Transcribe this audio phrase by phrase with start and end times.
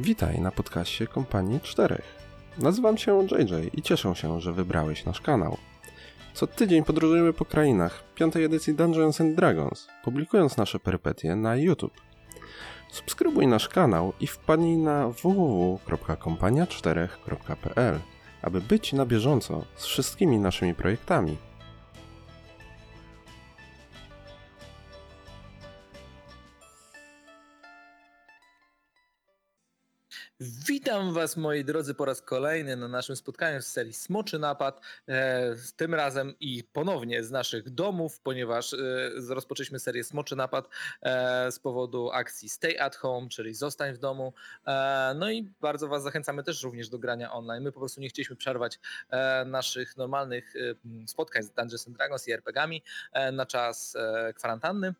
[0.00, 2.14] Witaj na podcaście Kompanii Czterech.
[2.58, 5.56] Nazywam się JJ i cieszę się, że wybrałeś nasz kanał.
[6.34, 12.00] Co tydzień podróżujemy po krainach piątej edycji Dungeons and Dragons, publikując nasze perypetie na YouTube.
[12.88, 18.00] Subskrybuj nasz kanał i wpadnij na www.kompania4.pl,
[18.42, 21.36] aby być na bieżąco z wszystkimi naszymi projektami.
[30.40, 34.80] Witam Was, moi drodzy, po raz kolejny na naszym spotkaniu z serii Smoczy Napad.
[35.08, 38.76] E, tym razem i ponownie z naszych domów, ponieważ e,
[39.28, 40.68] rozpoczęliśmy serię Smoczy Napad
[41.02, 44.32] e, z powodu akcji Stay at Home, czyli zostań w domu.
[44.66, 47.64] E, no i bardzo Was zachęcamy też również do grania online.
[47.64, 48.78] My po prostu nie chcieliśmy przerwać
[49.10, 52.82] e, naszych normalnych e, spotkań z Dungeons Dragons i RPGami
[53.32, 53.96] na czas
[54.34, 54.94] kwarantanny.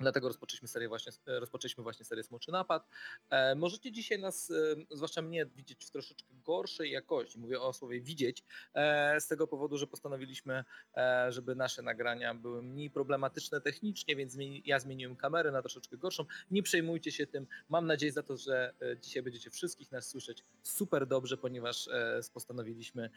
[0.00, 2.88] Dlatego rozpoczęliśmy serię właśnie, e, rozpoczęliśmy właśnie serię Smoczy Napad.
[3.30, 4.54] E, możecie dzisiaj nas, e,
[4.90, 7.38] zwłaszcza mnie, widzieć w troszeczkę gorszej jakości.
[7.38, 10.64] Mówię o słowie widzieć, e, z tego powodu, że postanowiliśmy,
[10.96, 15.96] e, żeby nasze nagrania były mniej problematyczne technicznie, więc zmieni, ja zmieniłem kamerę na troszeczkę
[15.96, 16.24] gorszą.
[16.50, 17.46] Nie przejmujcie się tym.
[17.68, 21.88] Mam nadzieję za to, że e, dzisiaj będziecie wszystkich nas słyszeć super dobrze, ponieważ
[22.34, 23.10] postanowiliśmy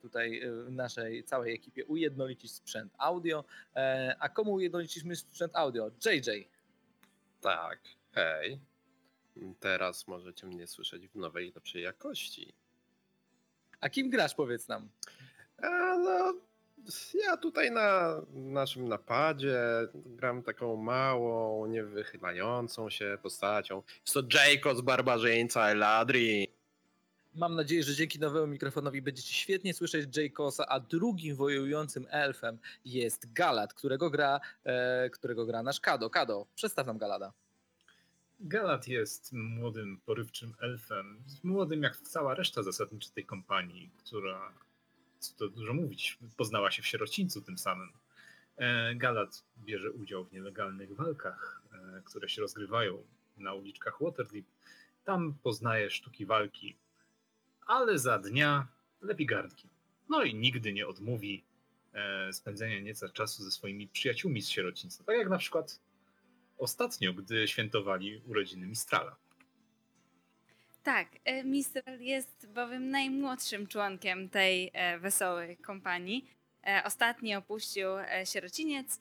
[0.00, 3.44] tutaj w naszej całej ekipie ujednolicić sprzęt audio.
[4.18, 5.67] A komu ujednoliciliśmy sprzęt audio?
[5.68, 5.90] Audio.
[6.04, 6.48] JJ.
[7.40, 7.78] Tak,
[8.12, 8.60] hej.
[9.60, 12.54] Teraz możecie mnie słyszeć w nowej, lepszej jakości.
[13.80, 14.88] A kim grasz, powiedz nam?
[15.62, 16.34] A, no,
[17.14, 19.60] ja tutaj na naszym napadzie
[19.94, 23.82] gram taką małą, niewychylającą się postacią.
[24.00, 26.57] Jest to Jacob z Barbarzyńca Eladri.
[27.38, 33.32] Mam nadzieję, że dzięki nowemu mikrofonowi będziecie świetnie słyszeć Jaykosa, a drugim wojującym elfem jest
[33.32, 36.10] Galad, którego gra, e, którego gra nasz Kado.
[36.10, 37.32] Kado, przedstaw nam Galada.
[38.40, 41.22] Galad jest młodym, porywczym elfem.
[41.44, 44.52] Młodym jak cała reszta zasadnicza tej kompanii, która,
[45.18, 47.92] co to dużo mówić, poznała się w sierocińcu tym samym.
[48.56, 53.02] E, Galad bierze udział w nielegalnych walkach, e, które się rozgrywają
[53.36, 54.46] na uliczkach Waterdeep.
[55.04, 56.76] Tam poznaje sztuki walki,
[57.68, 58.66] ale za dnia
[59.00, 59.68] lepi gardki.
[60.08, 61.44] No i nigdy nie odmówi
[61.92, 65.04] e, spędzenia nieco czasu ze swoimi przyjaciółmi z sierocińca.
[65.04, 65.80] Tak jak na przykład
[66.58, 69.16] ostatnio, gdy świętowali urodziny Mistrala.
[70.82, 76.30] Tak, e, Mistral jest bowiem najmłodszym członkiem tej e, wesołej kompanii.
[76.66, 77.88] E, ostatnio opuścił
[78.24, 79.00] sierociniec.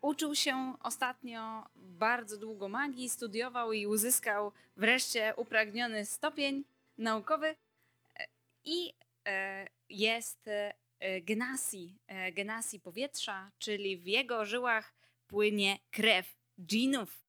[0.00, 6.64] Uczył się ostatnio bardzo długo magii, studiował i uzyskał wreszcie upragniony stopień
[6.98, 8.26] naukowy e,
[8.64, 8.92] i
[9.26, 10.74] e, jest e,
[11.22, 11.98] genasi,
[12.32, 14.94] genasi powietrza, czyli w jego żyłach
[15.26, 17.26] płynie krew dżinów.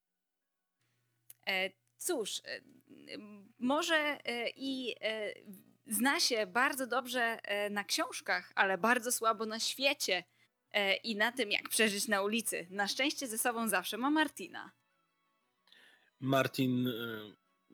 [1.98, 2.42] Cóż,
[3.60, 4.18] może
[4.56, 4.96] i
[5.88, 7.40] zna się bardzo dobrze
[7.70, 10.24] na książkach, ale bardzo słabo na świecie
[11.04, 12.68] i na tym, jak przeżyć na ulicy.
[12.70, 14.72] Na szczęście ze sobą zawsze ma Martina.
[16.20, 16.88] Martin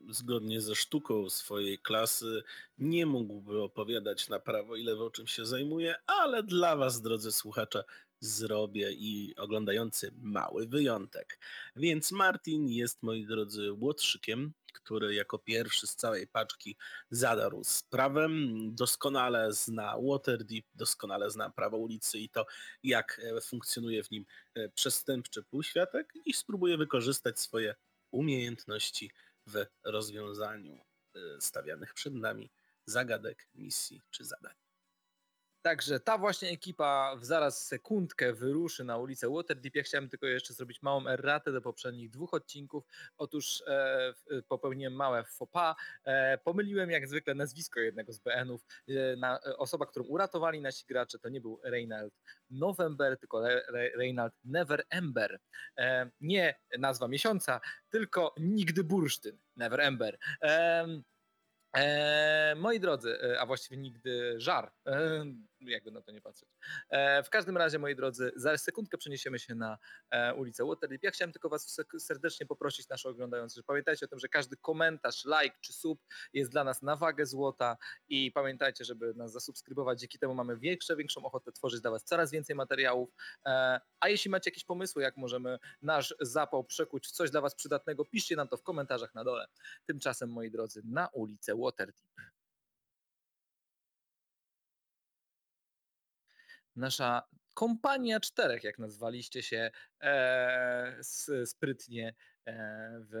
[0.08, 2.42] zgodnie ze sztuką swojej klasy
[2.78, 7.84] nie mógłby opowiadać na prawo i lewo, czym się zajmuje, ale dla Was, drodzy słuchacze,
[8.20, 11.38] zrobię i oglądający mały wyjątek.
[11.76, 16.76] Więc Martin jest, moi drodzy, łotrzykiem, który jako pierwszy z całej paczki
[17.10, 18.28] zadarł sprawę.
[18.68, 22.46] Doskonale zna Waterdeep, doskonale zna prawo ulicy i to,
[22.82, 27.74] jak e, funkcjonuje w nim e, przestępczy półświatek i spróbuje wykorzystać swoje
[28.10, 29.10] umiejętności
[29.46, 30.84] w rozwiązaniu
[31.16, 32.50] y, stawianych przed nami
[32.86, 34.63] zagadek, misji czy zadań.
[35.64, 39.74] Także ta właśnie ekipa w zaraz sekundkę wyruszy na ulicę Waterdeep.
[39.74, 42.84] Ja chciałem tylko jeszcze zrobić małą erratę do poprzednich dwóch odcinków.
[43.18, 44.14] Otóż e,
[44.48, 45.76] popełniłem małe faux pas.
[46.04, 48.66] E, pomyliłem jak zwykle nazwisko jednego z BN-ów.
[48.88, 52.14] E, na, e, osoba, którą uratowali nasi gracze, to nie był Reynald
[52.50, 55.40] November, tylko Re, Re, Reynald Never Ember.
[55.78, 59.38] E, nie nazwa miesiąca, tylko nigdy bursztyn.
[59.56, 60.18] Never Ember.
[61.74, 65.24] E, moi drodzy, e, a właściwie nigdy żar, e,
[65.70, 66.48] jakby na to nie patrzeć.
[66.90, 69.78] E, w każdym razie, moi drodzy, za sekundkę przeniesiemy się na
[70.10, 71.02] e, ulicę Waterdeep.
[71.02, 75.24] Ja chciałem tylko Was serdecznie poprosić, naszych oglądających, że pamiętajcie o tym, że każdy komentarz,
[75.24, 76.00] like czy sub
[76.32, 77.76] jest dla nas na wagę złota
[78.08, 80.00] i pamiętajcie, żeby nas zasubskrybować.
[80.00, 83.10] Dzięki temu mamy większą, większą ochotę tworzyć dla Was coraz więcej materiałów.
[83.46, 87.54] E, a jeśli macie jakieś pomysły, jak możemy nasz zapał przekuć w coś dla Was
[87.54, 89.46] przydatnego, piszcie nam to w komentarzach na dole.
[89.86, 92.33] Tymczasem, moi drodzy, na ulicę Waterdeep.
[96.76, 97.22] Nasza
[97.54, 100.98] kompania czterech, jak nazwaliście się e,
[101.44, 102.14] sprytnie
[102.46, 102.54] e,
[103.10, 103.14] w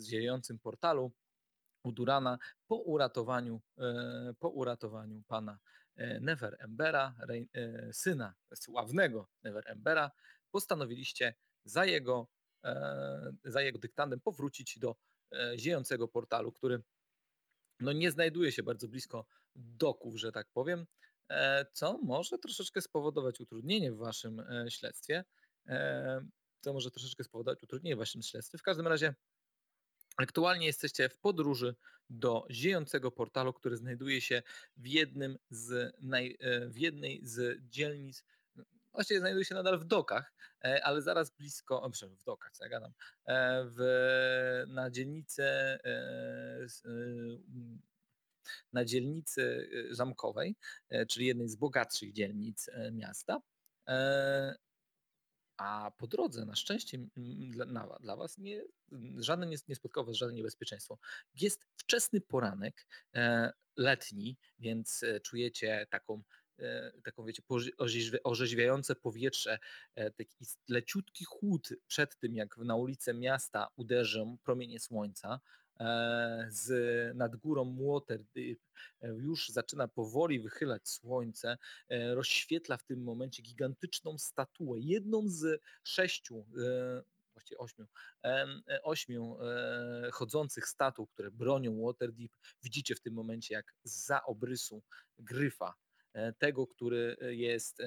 [0.00, 1.12] ziejącym portalu
[1.84, 5.58] u Durana po uratowaniu, e, po uratowaniu pana
[5.96, 7.14] e, Never Embera,
[7.54, 10.10] e, syna sławnego Never Embera,
[10.50, 12.28] postanowiliście za jego,
[12.64, 14.96] e, za jego dyktantem powrócić do
[15.56, 16.82] ziejącego portalu, który
[17.80, 20.86] no nie znajduje się bardzo blisko doków, że tak powiem,
[21.72, 25.24] co może troszeczkę spowodować utrudnienie w waszym e, śledztwie.
[25.68, 26.20] E,
[26.60, 28.58] To może troszeczkę spowodować utrudnienie w waszym śledztwie.
[28.58, 29.14] W każdym razie
[30.16, 31.74] aktualnie jesteście w podróży
[32.10, 34.42] do ziejącego portalu, który znajduje się
[34.76, 38.24] w jednym z naj, e, w jednej z dzielnic,
[38.92, 40.32] właściwie znajduje się nadal w dokach,
[40.64, 42.92] e, ale zaraz blisko, o, przepraszam, w dokach, co ja gadam,
[43.26, 46.66] e, w, na dzielnicy e, e,
[48.72, 50.56] na dzielnicy e, zamkowej,
[50.88, 53.40] e, czyli jednej z bogatszych dzielnic e, miasta.
[53.88, 54.54] E,
[55.56, 56.98] A po drodze, na szczęście
[57.50, 58.62] dla, dla Was, nie,
[59.18, 60.98] żadne nie, nie spotkało Was żadne niebezpieczeństwo.
[61.34, 66.22] Jest wczesny poranek, e, letni, więc e, czujecie taką,
[67.04, 67.42] taką wiecie,
[68.24, 69.58] orzeźwiające powietrze,
[70.16, 70.36] taki
[70.68, 75.40] leciutki chłód przed tym, jak na ulicę miasta uderzą promienie słońca.
[75.80, 78.58] E, Z nad górą Waterdeep
[79.00, 85.60] e, już zaczyna powoli wychylać słońce, e, rozświetla w tym momencie gigantyczną statuę, jedną z
[85.82, 86.46] sześciu,
[87.34, 87.86] właściwie ośmiu,
[88.82, 89.36] ośmiu
[90.12, 92.32] chodzących statuł, które bronią Waterdeep.
[92.62, 94.82] Widzicie w tym momencie, jak za obrysu
[95.18, 95.74] gryfa,
[96.38, 97.78] tego, który jest,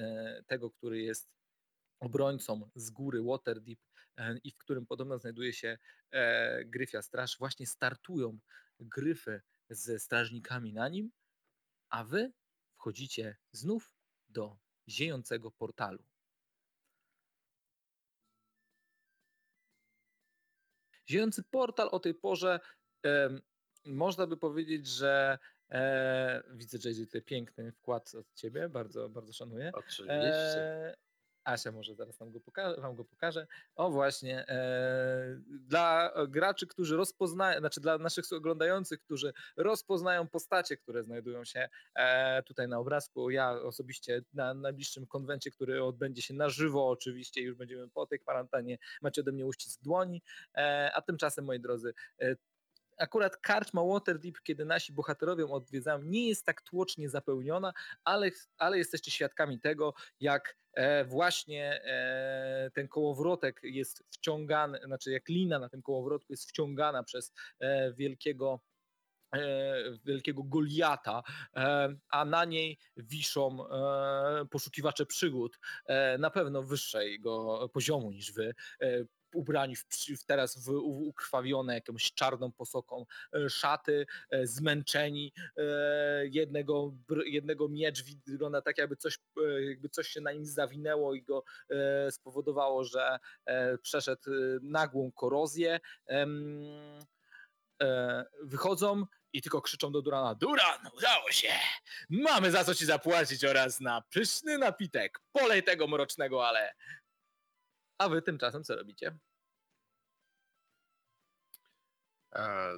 [0.46, 1.28] tego, który jest
[2.00, 3.78] obrońcą z góry Waterdeep
[4.44, 5.78] i w którym podobno znajduje się
[6.10, 8.38] e, Gryfia Straż, właśnie startują
[8.80, 11.10] gryfy ze strażnikami na nim,
[11.88, 12.32] a wy
[12.74, 13.92] wchodzicie znów
[14.28, 16.04] do ziejącego portalu.
[21.10, 22.60] Ziejący portal o tej porze
[23.02, 23.40] em,
[23.84, 25.38] można by powiedzieć, że
[25.70, 29.70] e, widzę, JJ, tutaj piękny wkład od ciebie, bardzo, bardzo szanuję.
[29.74, 30.60] Oczywiście.
[30.60, 30.96] E,
[31.48, 33.46] Asia może zaraz nam go poka- wam go pokaże.
[33.74, 41.02] O właśnie, e, dla graczy, którzy rozpoznają, znaczy dla naszych oglądających, którzy rozpoznają postacie, które
[41.04, 43.30] znajdują się e, tutaj na obrazku.
[43.30, 48.20] Ja osobiście na najbliższym konwencie, który odbędzie się na żywo oczywiście, już będziemy po tej
[48.20, 50.22] kwarantannie, macie ode mnie uścisk dłoni,
[50.54, 52.36] e, a tymczasem moi drodzy, e,
[52.98, 57.72] akurat karczma Waterdeep, kiedy nasi bohaterowie ją odwiedzają, nie jest tak tłocznie zapełniona,
[58.04, 60.56] ale, ale jesteście świadkami tego, jak
[61.04, 67.32] właśnie e, ten kołowrotek jest wciągany, znaczy jak lina na tym kołowrotku jest wciągana przez
[67.60, 68.60] e, wielkiego
[69.34, 71.22] e, wielkiego Goliata,
[71.56, 78.54] e, a na niej wiszą e, poszukiwacze przygód e, na pewno wyższego poziomu niż wy,
[78.80, 79.04] e,
[79.34, 79.84] ubrani w,
[80.20, 85.62] w teraz w, u- ukrwawione jakąś czarną posoką e, szaty, e, zmęczeni, e,
[86.26, 86.94] jednego,
[87.24, 89.18] jednego miecz wygląda tak jakby coś,
[89.68, 91.44] jakby coś się na nim zawinęło i go
[92.10, 93.18] spowodowało, że
[93.82, 94.30] przeszedł
[94.62, 95.80] nagłą korozję.
[98.42, 101.52] Wychodzą i tylko krzyczą do Durana: Duran, udało się!
[102.10, 105.20] Mamy za co ci zapłacić oraz na pyszny napitek.
[105.32, 106.74] Polej tego mrocznego, ale.
[107.98, 109.18] A wy tymczasem co robicie?
[112.30, 112.72] A,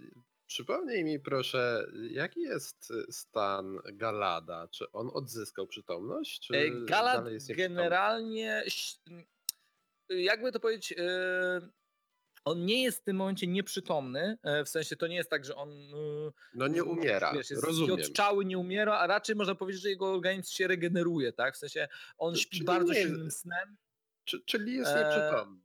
[0.00, 0.06] y,
[0.46, 4.68] przypomnij mi proszę, jaki jest y, stan Galada?
[4.68, 6.40] Czy on odzyskał przytomność?
[6.40, 7.76] Czy E, Galad dalej jest nieprzytomny?
[7.76, 8.98] generalnie, ś-
[10.08, 11.60] jakby to powiedzieć, e,
[12.44, 15.56] on nie jest w tym momencie nieprzytomny, e, w sensie to nie jest tak, że
[15.56, 17.96] on e, No nie umiera, wiesz, jest rozumiem.
[17.96, 21.54] zwiotczały, nie umiera, a raczej można powiedzieć, że jego organizm się regeneruje, tak?
[21.54, 23.76] W sensie on śpi czyli bardzo silnym snem,
[24.24, 25.60] Czy, czyli jest E, nieprzytomny.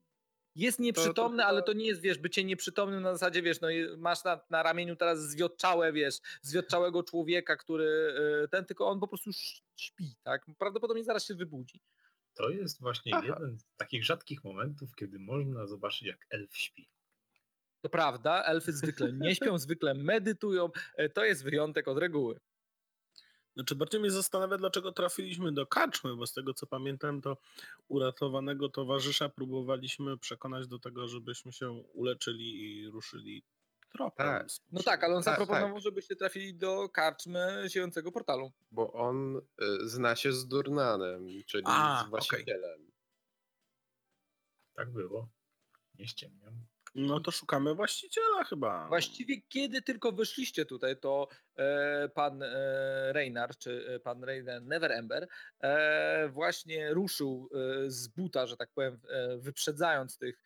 [0.55, 4.23] jest nieprzytomny, chyba- ale to nie jest, wiesz, bycie nieprzytomnym na zasadzie, wiesz, no masz
[4.23, 8.13] na, na ramieniu teraz zwiotczałe, wiesz, zwiotczałego człowieka, który
[8.43, 9.29] e, ten, tylko on po prostu
[9.77, 10.45] śpi, tak?
[10.57, 11.81] Prawdopodobnie zaraz się wybudzi.
[12.33, 13.25] To jest właśnie Aha.
[13.27, 16.89] jeden z takich rzadkich momentów, kiedy można zobaczyć, jak elf śpi.
[17.81, 22.39] To prawda, elfy zwykle nie śpią, zwykle medytują, e, to jest wyjątek od reguły.
[23.59, 27.37] Znaczy bardziej mnie zastanawia, dlaczego trafiliśmy do karczmy, bo z tego co pamiętam, to
[27.87, 33.43] uratowanego towarzysza próbowaliśmy przekonać do tego, żebyśmy się uleczyli i ruszyli
[33.91, 34.27] tropem.
[34.27, 34.47] Tak.
[34.71, 35.83] No tak, ale on Tak, zaproponował, tak.
[35.83, 38.51] żebyście trafili do karczmy ziejącego portalu.
[38.71, 39.41] Bo on y,
[39.89, 42.91] zna się z Durnanem, czyli A, z właścicielem.
[44.73, 45.29] Tak było.
[45.99, 46.53] Nie ściemniam.
[46.95, 48.87] No to szukamy właściciela chyba.
[48.87, 55.27] Właściwie kiedy tylko wyszliście tutaj, to e, pan e, Reynard, czy e, pan Reynard Neverember
[55.59, 60.43] e, właśnie ruszył e, z buta, że tak powiem, e, wyprzedzając tych,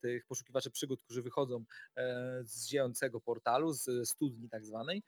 [0.00, 1.64] tych poszukiwaczy przygód, którzy wychodzą
[2.42, 5.02] z ziejącego portalu, z studni tak zwanej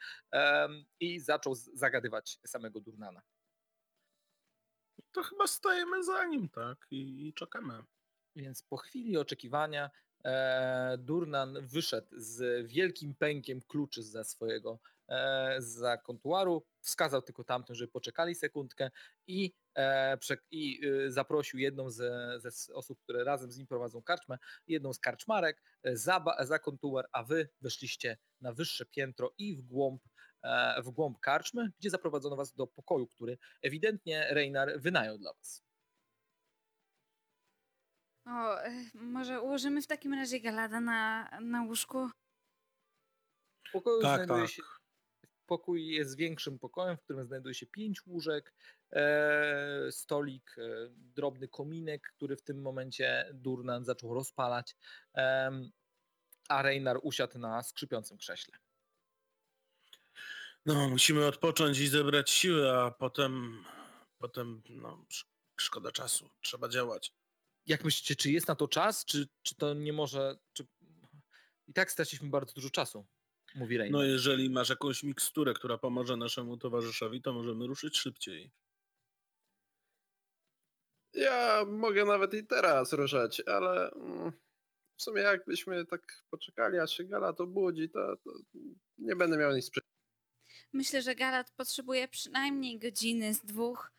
[1.00, 3.22] i zaczął zagadywać samego Durnana.
[5.12, 6.86] To chyba stajemy za nim, tak?
[6.90, 7.82] I, i czekamy.
[8.36, 9.90] Więc po chwili oczekiwania
[10.98, 14.78] Durnan wyszedł z wielkim pękiem kluczy za swojego
[15.08, 18.90] e, za kontuaru, wskazał tylko tamtym, żeby poczekali sekundkę
[19.26, 20.18] i, e,
[20.50, 25.62] i zaprosił jedną ze, ze osób, które razem z nim prowadzą karczmę, jedną z karczmarek
[25.82, 30.02] e, za, za kontuar, a wy weszliście na wyższe piętro i w głąb,
[30.42, 35.64] e, w głąb karczmy, gdzie zaprowadzono was do pokoju, który ewidentnie Reinar wynajął dla was.
[38.26, 42.08] O, e, może ułożymy w takim razie Galada na, na łóżku?
[43.68, 44.50] W pokoju Tak, znajduje tak.
[44.50, 44.62] się
[45.46, 48.54] pokój jest większym pokojem, w którym znajduje się pięć łóżek,
[48.92, 54.76] e, stolik, e, drobny kominek, który w tym momencie Durnan zaczął rozpalać,
[55.14, 55.70] em,
[56.48, 58.58] a Reinar usiadł na skrzypiącym krześle.
[60.66, 63.64] No, musimy odpocząć i zebrać siły, a potem,
[64.18, 65.26] potem, no, sz-
[65.60, 66.30] szkoda czasu.
[66.40, 67.12] Trzeba działać.
[67.66, 70.38] Jak myślicie, czy jest na to czas, czy, czy to nie może...
[70.52, 70.66] Czy...
[71.68, 73.06] I tak straciliśmy bardzo dużo czasu,
[73.54, 74.00] mówi Reinar.
[74.00, 78.50] No, jeżeli masz jakąś miksturę, która pomoże naszemu towarzyszowi, to możemy ruszyć szybciej.
[81.14, 84.32] Ja mogę nawet i teraz ruszać, ale mm,
[84.96, 88.30] w sumie jakbyśmy tak poczekali, aż się Gala to budzi, to, to
[88.98, 89.94] nie będę miał nic przeciwko.
[90.72, 93.92] Myślę, że Galad potrzebuje przynajmniej godziny z dwóch.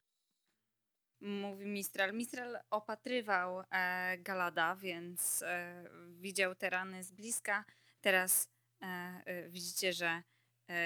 [1.25, 2.13] Mówi Mistral.
[2.13, 7.65] Mistral opatrywał e, Galada, więc e, widział te rany z bliska.
[8.01, 8.50] Teraz
[8.82, 10.24] e, widzicie, że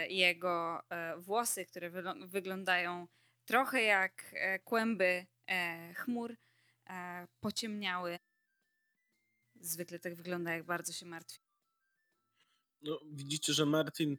[0.10, 0.82] jego
[1.18, 1.92] włosy, które
[2.28, 3.08] wyglądają
[3.46, 5.26] trochę jak kłęby
[5.96, 6.36] chmur,
[7.40, 8.20] pociemniały.
[9.56, 11.40] Zwykle tak wygląda, jak bardzo się martwi.
[12.82, 14.18] No, widzicie, że Martin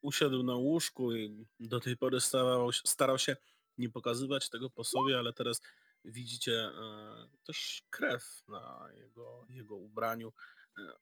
[0.00, 3.36] usiadł na łóżku i do tej pory starał, starał się
[3.80, 5.60] nie pokazywać tego po sobie, ale teraz
[6.04, 10.32] widzicie e, też krew na jego, jego ubraniu.
[10.78, 10.92] E,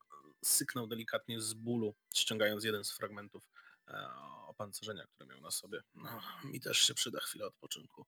[0.45, 3.51] syknął delikatnie z bólu, ściągając jeden z fragmentów
[3.89, 4.09] e,
[4.47, 5.83] opancerzenia, które miał na sobie.
[5.95, 8.07] No, mi też się przyda chwila odpoczynku.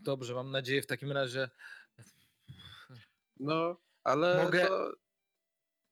[0.00, 1.50] Dobrze, mam nadzieję w takim razie...
[3.40, 4.92] No, ale Mogę- to,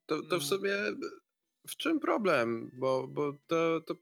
[0.07, 0.41] to, to Mm.
[0.41, 0.77] w sumie
[1.69, 2.71] w czym problem?
[2.73, 3.95] Bo, bo to, to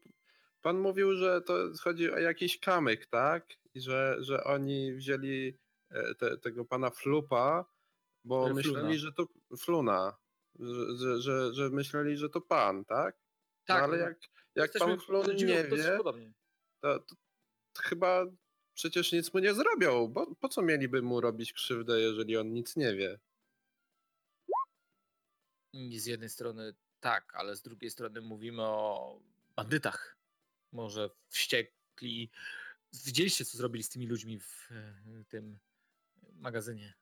[0.61, 3.47] pan mówił, że to chodzi o jakiś kamyk, tak?
[3.73, 5.57] I że, że oni wzięli
[5.89, 7.65] e, te, tego pana Flupa,
[8.25, 8.97] bo E, myśleli, Fluna.
[8.97, 10.17] że to Fluna,
[10.59, 13.19] że, że, że, że myśleli, że to pan, tak?
[13.69, 14.19] No, ale jak,
[14.55, 15.63] jak pan Flun nie wie,
[16.03, 16.13] to,
[16.99, 17.15] to,
[17.73, 18.25] to chyba
[18.73, 22.75] przecież nic mu nie zrobią, bo po co mieliby mu robić krzywdę, jeżeli on nic
[22.75, 23.19] nie wie?
[25.97, 29.19] Z jednej strony tak, ale z drugiej strony mówimy o
[29.55, 30.18] bandytach.
[30.71, 32.31] Może wściekli.
[33.05, 35.59] Widzieliście, co zrobili z tymi ludźmi w e, tym
[36.33, 36.93] magazynie.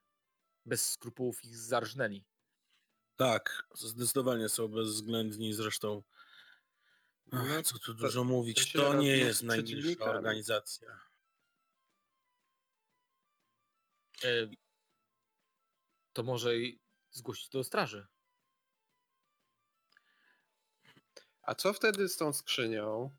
[0.66, 2.26] Bez skrupułów ich zarżnęli.
[3.16, 6.04] Tak, zdecydowanie są bezwzględni, zresztą
[7.32, 10.12] No, ach, co tu dużo mówić, się to robi nie jest najniższa przeciwnikami.
[10.12, 11.00] organizacja.
[14.24, 14.48] E,
[16.14, 16.80] To może i
[17.12, 18.08] zgłosić to do straży.
[21.42, 23.18] A co wtedy z tą skrzynią?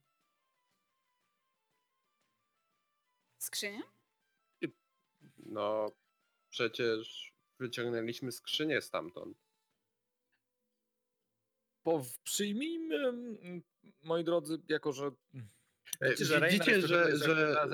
[3.48, 3.82] Skrzynia?
[5.38, 5.92] No,
[6.50, 9.38] przecież wyciągnęliśmy skrzynię stamtąd.
[11.82, 13.62] Po, przyjmijmy, mm,
[14.02, 15.10] moi drodzy, jako że.
[16.00, 17.66] E, Widzicie, że Reina jest że, że,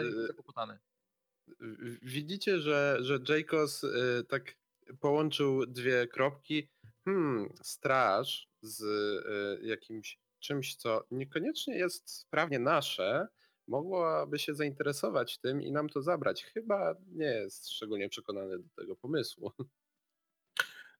[2.03, 3.89] widzicie, że, że Jacobs e,
[4.29, 4.55] tak
[5.01, 6.69] połączył dwie kropki.
[7.05, 13.29] Hmm, straż z e, jakimś czymś, co niekoniecznie jest sprawnie nasze,
[13.67, 16.45] mogłaby się zainteresować tym i nam to zabrać.
[16.45, 19.53] Chyba nie jest szczególnie przekonany do tego pomysłu.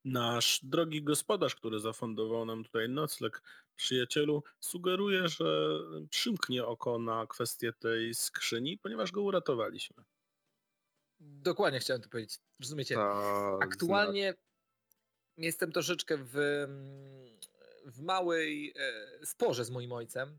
[0.05, 3.43] Nasz drogi gospodarz, który zafundował nam tutaj nocleg,
[3.77, 5.79] przyjacielu, sugeruje, że
[6.11, 10.05] przymknie oko na kwestię tej skrzyni, ponieważ go uratowaliśmy.
[11.21, 12.39] Dokładnie chciałem to powiedzieć.
[12.61, 12.95] Rozumiecie?
[12.95, 14.35] To Aktualnie
[15.37, 16.35] jestem troszeczkę w,
[17.87, 20.39] w małej e, sporze z moim ojcem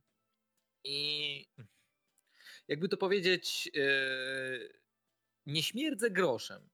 [0.84, 1.48] i
[2.68, 3.82] jakby to powiedzieć, e,
[5.46, 6.70] nie śmierdzę groszem,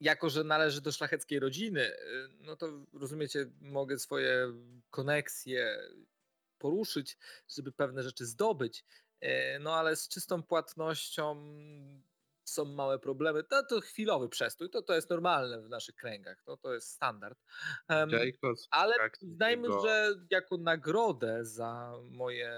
[0.00, 4.46] jako że należy do szlacheckiej rodziny, y, no to rozumiecie, mogę swoje
[4.90, 5.78] koneksje
[6.58, 7.16] poruszyć,
[7.56, 8.84] żeby pewne rzeczy zdobyć.
[9.20, 11.36] E, No ale z czystą płatnością
[12.48, 13.44] są małe problemy.
[13.44, 17.38] To, to chwilowy przestój, to, to jest normalne w naszych kręgach, to, to jest standard.
[17.88, 22.52] Jacobs, ale tak, znajmy, jego- że jako nagrodę za moje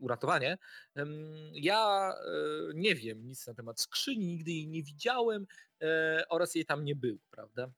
[0.00, 0.58] uratowanie,
[0.94, 2.30] em, ja e,
[2.74, 5.46] nie wiem nic na temat skrzyni, nigdy jej nie widziałem
[5.82, 7.70] e, oraz jej tam nie było, prawda?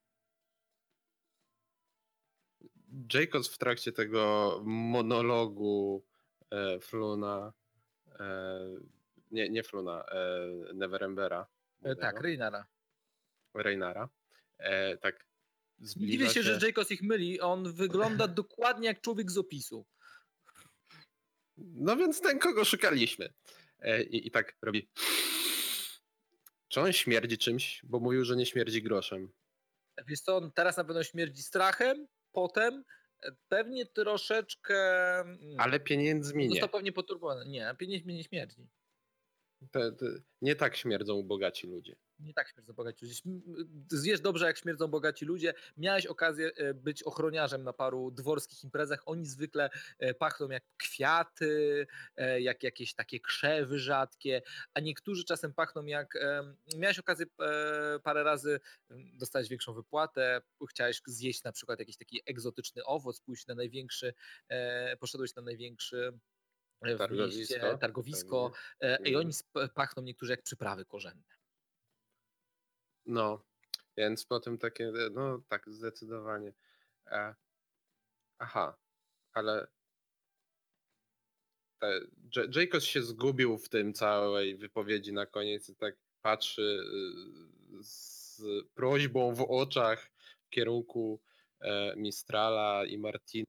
[3.15, 6.05] Jacobs w trakcie tego monologu
[6.51, 7.53] e, Fluna,
[8.21, 8.61] e,
[9.31, 11.47] nie, nie Fluna, e, Neverembera,
[11.83, 12.67] E, tak, młodego, Reinara.
[13.55, 14.09] Reinara,
[14.59, 15.27] e, tak
[15.79, 19.87] dziwię się, że Jacobs ich myli, on wygląda dokładnie jak człowiek z opisu.
[21.57, 23.33] No więc ten, kogo szukaliśmy.
[23.81, 24.89] E, i, I tak robi.
[26.69, 27.81] Czy on śmierdzi czymś?
[27.85, 29.33] Bo mówił, że nie śmierdzi groszem.
[30.07, 32.85] Wiesz co, on teraz na pewno śmierdzi strachem, potem
[33.49, 34.77] pewnie troszeczkę...
[35.21, 36.51] mm, Ale pieniędzmi nie.
[36.51, 37.51] Został pewnie poturbowany.
[37.51, 38.69] Nie, pieniędźmi nie śmierdzi.
[39.71, 40.07] Te, te,
[40.43, 41.97] nie tak śmierdzą bogaci ludzie.
[42.19, 43.21] Nie tak śmierdzą bogaci ludzie.
[44.05, 45.55] Wiesz dobrze, jak śmierdzą bogaci ludzie.
[45.77, 49.03] Miałeś okazję e, być ochroniarzem na paru dworskich imprezach.
[49.07, 51.87] Oni zwykle e, pachną jak kwiaty,
[52.17, 54.43] e, jak jakieś takie krzewy rzadkie,
[54.75, 56.19] a niektórzy czasem pachną jak...
[56.77, 57.27] Miałeś okazję
[58.03, 58.61] parę razy
[58.91, 64.15] dostać większą wypłatę, chciałeś zjeść na przykład jakiś taki egzotyczny owoc, pójść na największy,
[65.01, 66.19] poszedłeś na największy
[66.83, 69.17] w Targowisko, mieście, targowisko e, i Mhm.
[69.17, 69.33] oni
[69.75, 71.23] pachną niektórzy jak przyprawy korzenne.
[73.07, 73.45] No,
[73.97, 76.53] więc potem takie, no tak, zdecydowanie.
[77.07, 77.35] E,
[78.39, 78.77] aha,
[79.33, 79.67] ale
[81.79, 82.01] te,
[82.57, 86.81] Jacobs się zgubił w tym całej wypowiedzi na koniec i tak patrzy
[87.81, 88.43] z
[88.75, 90.11] prośbą w oczach
[90.43, 91.21] w kierunku
[91.61, 93.45] e, Mistrala i Martina.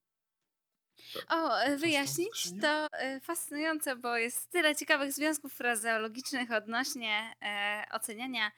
[1.29, 8.51] O, e, wyjaśnić to e, fascynujące, bo jest tyle ciekawych związków frazeologicznych odnośnie e, oceniania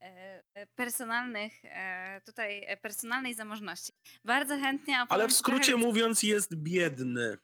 [0.00, 0.42] e,
[0.74, 3.92] personalnych, e, tutaj personalnej zamożności.
[4.24, 7.38] Bardzo chętnie opowiem Ale w ci skrócie trochę mówiąc jest biedny.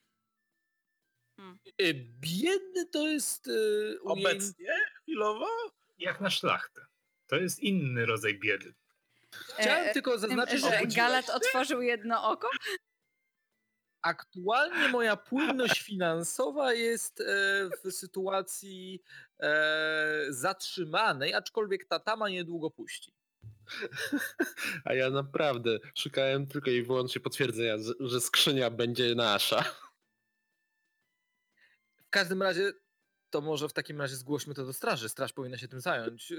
[1.79, 3.49] E, Biedny to jest.
[3.49, 3.51] e,
[4.01, 4.73] ujęcie- Obecnie?
[5.03, 5.47] Chwilowo?
[5.99, 6.81] Jak na szlachtę.
[7.27, 8.75] To jest inny rodzaj biedy.
[9.59, 12.49] Chciałem e, tylko tym, zaznaczyć, że że Galat otworzył jedno oko.
[14.03, 17.25] Aktualnie moja płynność finansowa jest e,
[17.85, 19.03] w sytuacji
[19.41, 23.13] e, zatrzymanej, aczkolwiek ta tama niedługo puści.
[24.85, 29.65] A ja naprawdę szukałem tylko i wyłącznie potwierdzenia, że, skrzynia będzie nasza.
[32.07, 32.73] W każdym razie,
[33.31, 35.09] to może w takim razie zgłośmy to do straży.
[35.09, 36.33] Straż powinna się tym zająć.
[36.33, 36.37] E,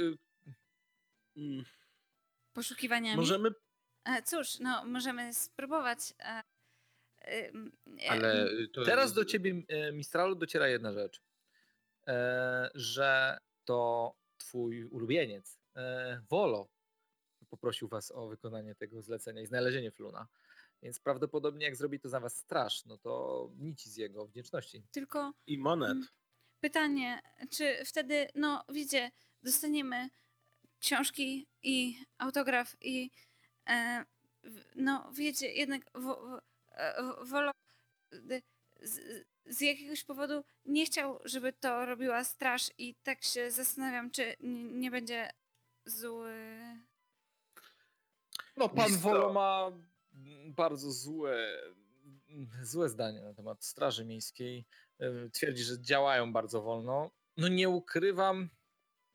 [1.38, 1.66] Mm,
[2.54, 3.18] Poszukiwaniami.
[3.18, 3.52] Możemy
[4.06, 6.00] E, Cóż, no możemy spróbować.
[7.22, 7.52] E,
[8.10, 11.22] Ale to Teraz do ciebie, e, Mistralu, dociera jedna rzecz.
[12.08, 15.60] E, że to twój ulubieniec,
[16.30, 16.70] Volo,
[17.50, 20.28] poprosił was o wykonanie tego zlecenia i znalezienie Fluna.
[20.84, 24.84] Więc prawdopodobnie jak zrobi to za was straż, no to nic z jego wdzięczności.
[24.92, 25.98] Tylko i monet.
[26.60, 29.12] Pytanie, czy wtedy, no wiecie,
[29.44, 30.10] dostaniemy
[30.80, 33.12] książki i autograf i
[33.70, 34.06] e,
[34.76, 36.42] no wiecie, jednak wo, wo,
[36.80, 37.52] e, wo- Wolo
[38.12, 38.42] d-
[38.82, 39.00] z,
[39.46, 44.36] z jakiegoś powodu nie chciał, żeby to robiła straż i tak się zastanawiam, czy
[44.72, 45.30] nie, będzie
[45.86, 46.34] zły.
[48.58, 49.72] No pan Volo ma
[50.56, 51.62] bardzo złe,
[52.64, 54.66] złe zdanie na temat Straży Miejskiej.
[55.00, 57.12] E, Twierdzi, że działają bardzo wolno.
[57.38, 58.50] No nie ukrywam,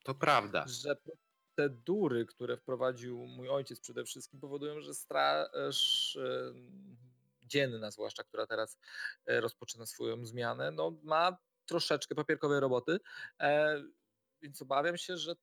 [0.05, 0.65] To prawda.
[0.69, 6.53] że procedury, które wprowadził mój ojciec przede wszystkim, powodują, że straż e,
[7.45, 8.79] dzienna, zwłaszcza, która teraz
[9.27, 12.99] e, rozpoczyna swoją zmianę, no, ma troszeczkę papierkowej roboty,
[13.41, 13.83] e,
[14.43, 15.35] więc obawiam się, że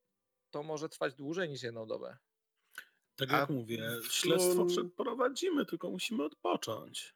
[0.51, 2.17] to może trwać dłużej niż jedną dobę.
[3.15, 7.15] Tak A jak mówię, w- śledztwo przeprowadzimy, tylko musimy odpocząć.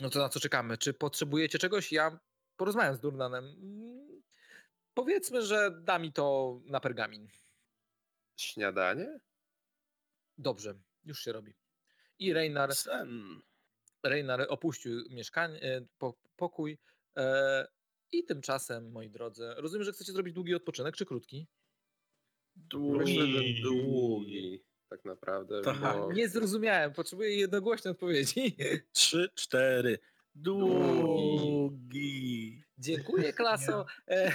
[0.00, 0.78] No to na co czekamy?
[0.78, 1.92] Czy potrzebujecie czegoś?
[1.92, 2.20] Ja
[2.56, 3.44] porozmawiam z Durnanem.
[4.94, 7.28] Powiedzmy, że da mi to na pergamin.
[8.36, 9.20] Śniadanie?
[10.38, 11.54] Dobrze, już się robi.
[12.20, 13.40] I Reinar Sen.
[14.02, 16.78] Reinar opuścił mieszkanie, e, po, pokój
[17.16, 17.66] e,
[18.12, 21.46] i tymczasem, moi drodzy, rozumiem, że chcecie zrobić długi odpoczynek, czy krótki?
[22.74, 23.62] Myślę, że Długi.
[23.62, 25.62] długi tak naprawdę.
[25.62, 25.80] Tak.
[25.80, 26.12] bo...
[26.12, 28.56] Nie zrozumiałem, potrzebuję jednogłośnej odpowiedzi.
[28.92, 29.98] Trzy, cztery.
[30.34, 31.82] Długi.
[32.78, 33.86] Dziękuję, klaso.
[34.08, 34.32] E,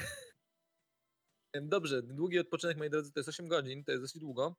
[1.62, 4.56] Dobrze, długi odpoczynek, moi drodzy, to jest 8 godzin, to jest dosyć długo.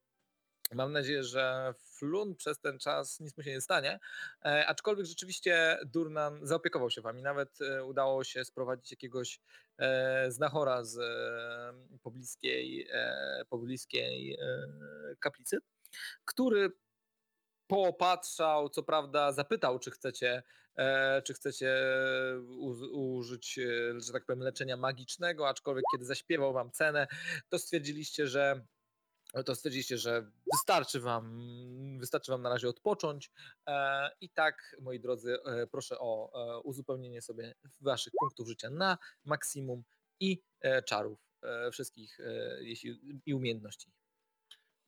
[0.75, 3.99] Mam nadzieję, że Flun przez ten czas nic mu się nie stanie,
[4.45, 7.23] e, aczkolwiek rzeczywiście Durnan zaopiekował się wami.
[7.23, 9.41] Nawet e, udało się sprowadzić jakiegoś
[9.79, 14.69] e, znachora z e, pobliskiej, e, pobliskiej e,
[15.21, 15.59] kaplicy,
[16.25, 16.71] który
[17.67, 20.43] poopatrzał, co prawda zapytał, czy chcecie,
[21.25, 21.77] czy chcecie
[22.93, 23.61] użyć,
[23.97, 27.07] że tak powiem, leczenia magicznego, aczkolwiek kiedy zaśpiewał wam cenę,
[27.49, 28.67] to stwierdziliście, że
[29.45, 31.39] to stwierdziliście, że wystarczy wam,
[31.99, 33.31] wystarczy wam na razie odpocząć.
[33.69, 38.99] E, I tak, moi drodzy, e, proszę o e, uzupełnienie sobie waszych punktów życia na
[39.25, 39.85] maksimum
[40.21, 40.43] i
[40.87, 41.19] czarów
[41.73, 42.19] wszystkich
[42.61, 43.93] jeśli, i umiejętności.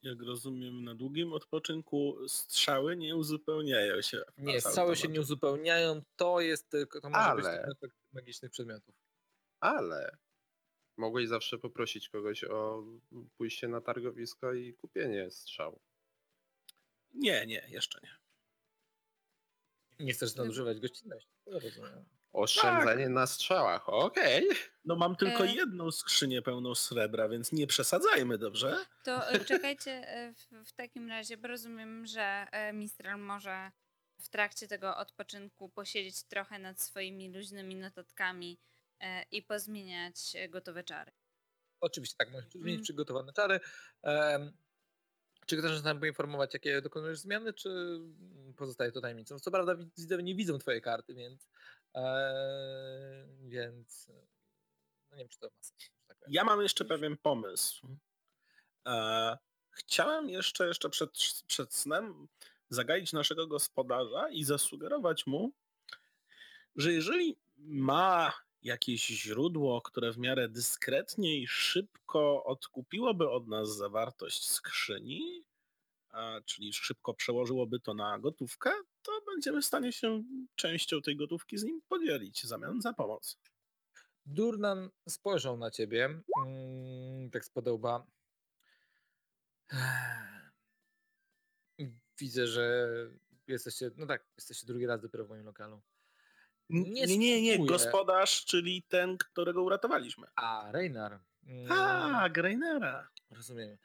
[0.02, 4.22] Jak rozumiem, na długim odpoczynku strzały nie uzupełniają się.
[4.38, 8.50] Nie, strzały się nie uzupełniają, to jest tylko, to może być Ale- tylko efekt magicznych
[8.50, 8.94] przedmiotów.
[9.60, 10.16] Ale
[10.98, 12.84] mogłeś zawsze poprosić kogoś o
[13.36, 15.80] pójście na targowisko i kupienie strzał.
[17.14, 18.18] Nie, nie, jeszcze nie.
[20.06, 21.30] Nie chcesz nadużywać gościnności.
[21.44, 22.04] To rozumiem.
[22.32, 24.48] Oszczędzenie na strzałach, okej.
[24.84, 25.54] No mam tylko E.
[25.54, 28.86] jedną skrzynię pełną srebra, więc nie przesadzajmy, dobrze?
[29.04, 33.70] To e, czekajcie e, w, w takim razie, bo rozumiem, że e, Mistral może
[34.20, 38.58] w trakcie tego odpoczynku posiedzieć trochę nad swoimi luźnymi notatkami
[39.30, 41.12] i pozmieniać e, gotowe czary.
[41.80, 42.82] Oczywiście tak, możesz zmienić Mm.
[42.82, 43.60] przygotowane czary.
[44.02, 44.52] Em,
[45.46, 47.98] czy chcesz nas tam poinformować, jakie dokonujesz zmiany, czy
[48.56, 49.38] pozostaje to tajemnicą?
[49.38, 51.48] Co prawda wid- widzowie nie widzą twojej karty, więc
[51.96, 54.08] e, więc
[55.10, 55.90] no nie wiem, czy to ma sens.
[56.08, 56.18] Tak.
[56.28, 57.86] Ja mam jeszcze pewien pomysł.
[58.86, 59.38] E,
[59.70, 61.10] chciałem jeszcze, jeszcze przed,
[61.46, 62.28] przed snem
[62.70, 65.52] zagaić naszego gospodarza i zasugerować mu,
[66.76, 68.32] że jeżeli ma
[68.68, 75.44] jakieś źródło, które w miarę dyskretnie i szybko odkupiłoby od nas zawartość skrzyni,
[76.10, 78.70] a, czyli szybko przełożyłoby to na gotówkę,
[79.02, 80.22] to będziemy w stanie się
[80.54, 83.38] częścią tej gotówki z nim podzielić w zamian za pomoc.
[84.26, 88.06] Durnan spojrzał na ciebie, mm, tak z podełba.
[92.18, 92.88] Widzę, że
[93.46, 95.80] jesteście, no tak, jesteście drugi raz dopiero w moim lokalu.
[96.70, 100.26] Nie Nie, nie, nie, gospodarz, czyli ten, którego uratowaliśmy.
[100.36, 101.20] A, Reinar.
[101.46, 103.08] mm, Tak, Reinera.
[103.30, 103.78] Rozumiem.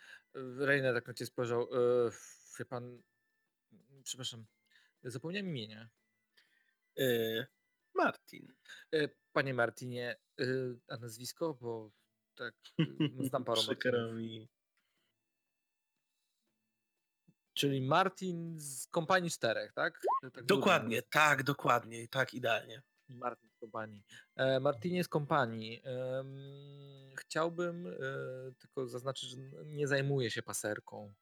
[0.57, 1.61] Reiner tak na ciebie spojrzał.
[1.63, 2.11] e,
[2.59, 3.01] Wie pan,
[4.03, 4.45] przepraszam,
[5.03, 5.89] zapomniałem imienia.
[6.99, 7.45] Y,
[7.93, 8.53] Martin.
[8.93, 10.45] E, Panie Martinie, e,
[10.87, 11.53] a nazwisko?
[11.53, 11.91] Bo
[12.35, 14.47] tak, e, znam paru Przykro mi.
[17.53, 20.01] Czyli Martin z kompanii czterech, tak?
[20.33, 22.81] tak Dokładnie, dobrze tak, dokładnie, tak, idealnie.
[23.09, 24.03] Martin z kompanii.
[24.35, 25.81] E, Martinie z kompanii.
[25.83, 27.91] Em, chciałbym e,
[28.59, 31.13] tylko zaznaczyć, że nie zajmuję się paserką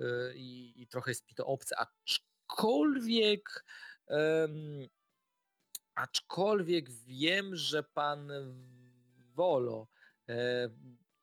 [0.00, 3.64] e, i, i trochę jest mi to obce, aczkolwiek
[5.94, 8.32] aczkolwiek wiem, że pan
[9.34, 9.88] Wolo
[10.28, 10.68] e,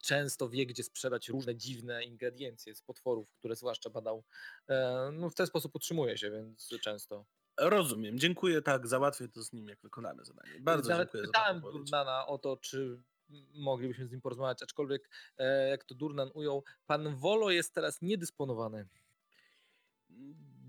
[0.04, 4.24] często wie, gdzie sprzedać różne dziwne ingrediencje z potworów, które zwłaszcza badał.
[4.68, 7.26] E, no w ten sposób utrzymuje się, więc często.
[7.60, 10.60] Rozumiem, dziękuję, tak, załatwię to z nim, jak wykonamy zadanie.
[10.60, 11.90] Bardzo Nawet dziękuję za pytałem podpowiedź.
[11.92, 13.02] Durnana o to, czy
[13.54, 18.88] moglibyśmy z nim porozmawiać, aczkolwiek e, jak to Durnan ujął, pan Wolo jest teraz niedysponowany.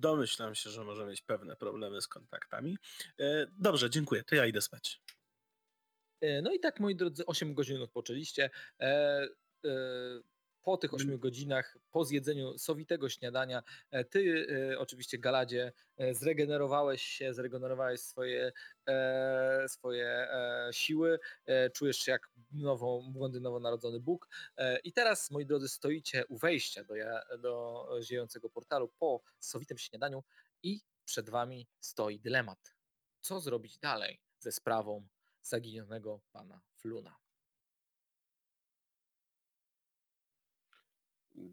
[0.01, 2.79] Domyślam się, że może mieć pewne problemy z kontaktami.
[3.21, 5.04] E, Dobrze, dziękuję, to ja idę spać.
[6.25, 8.51] E, No i tak, moi drodzy, 8 godzin odpoczęliście.
[8.81, 9.29] E,
[9.65, 9.69] e,
[10.63, 13.63] Po tych 8 godzinach, po zjedzeniu sowitego śniadania,
[14.11, 14.47] ty
[14.79, 15.73] oczywiście, Galadzie,
[16.13, 18.53] zregenerowałeś się, zregenerowałeś swoje,
[19.67, 20.29] swoje
[20.73, 21.19] siły,
[21.75, 24.29] czujesz się jak nowo, młody, nowonarodzony Bóg.
[24.85, 26.95] I teraz, moi drodzy, stoicie u wejścia do,
[27.39, 30.25] do ziejącego portalu po sowitym śniadaniu
[30.63, 32.75] i przed wami stoi dylemat.
[33.21, 35.07] Co zrobić dalej ze sprawą
[35.45, 37.17] zaginionego pana Fluna.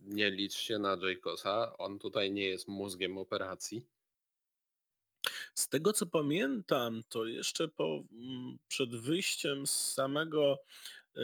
[0.05, 3.85] Nie licz się na Jaykosa, on tutaj nie jest mózgiem operacji.
[5.53, 10.63] Z tego co pamiętam, to jeszcze po, mm, przed wyjściem z samego
[11.15, 11.21] e,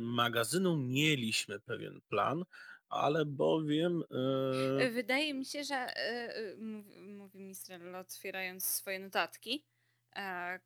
[0.00, 2.44] magazynu mieliśmy pewien plan,
[2.88, 4.04] ale bowiem.
[4.80, 9.64] E, Wydaje mi się, że e, mówi, mówi Mistral, otwierając swoje notatki,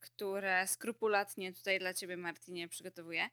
[0.00, 3.28] które skrupulatnie tutaj dla ciebie, Martinie, przygotowuję.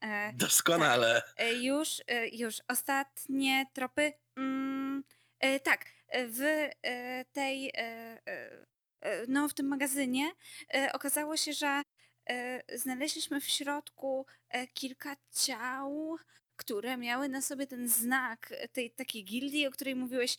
[0.00, 1.22] E, doskonale.
[1.36, 4.12] E, Już, e, już ostatnie tropy.
[4.36, 5.04] Mm,
[5.40, 8.66] e, tak, e, w e, tej, e, e,
[9.00, 10.30] e, no w tym magazynie
[10.74, 11.82] e, okazało się, że
[12.30, 16.16] e, znaleźliśmy w środku e, kilka ciał,
[16.56, 20.36] które miały na sobie ten znak tej takiej gildii, o której mówiłeś,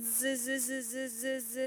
[0.00, 1.66] z, z, z, z, z, z,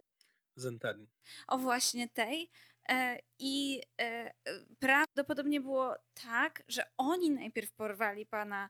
[0.55, 1.07] Zentari.
[1.47, 2.49] o właśnie tej.
[2.89, 4.33] E, I e, e,
[4.79, 8.69] prawdopodobnie było tak, że oni najpierw porwali pana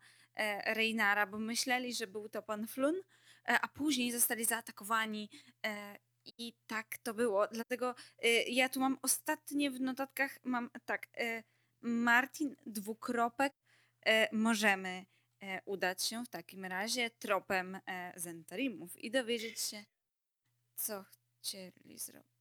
[0.65, 2.95] Reinara, bo myśleli, że był to pan Flun,
[3.45, 5.30] a później zostali zaatakowani.
[6.38, 7.47] I tak to było.
[7.47, 7.95] Dlatego
[8.47, 11.08] ja tu mam ostatnie w notatkach, mam tak,
[11.82, 13.54] Martin dwukropek,
[14.32, 15.06] możemy
[15.65, 17.80] udać się w takim razie tropem
[18.15, 19.86] Zentarimów i dowiedzieć się,
[20.76, 21.06] co
[21.39, 22.33] chcieli zrobić.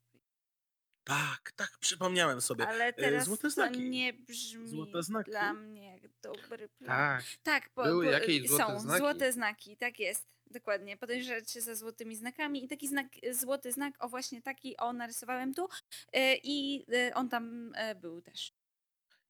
[1.05, 2.69] Tak, tak, przypomniałem sobie.
[2.69, 3.91] Ale teraz złote to znaki.
[3.91, 4.93] nie brzmi
[5.27, 6.89] dla mnie jak dobry plan.
[6.89, 7.25] Tak.
[7.43, 8.99] Tak, po, Były po, jakieś złote są znaki?
[8.99, 10.33] złote znaki, tak jest.
[10.47, 14.93] Dokładnie, podejrzewać się za złotymi znakami i taki znak, złoty znak, o właśnie taki, o
[14.93, 15.69] narysowałem tu
[16.13, 18.53] e, i e, on tam e, był też.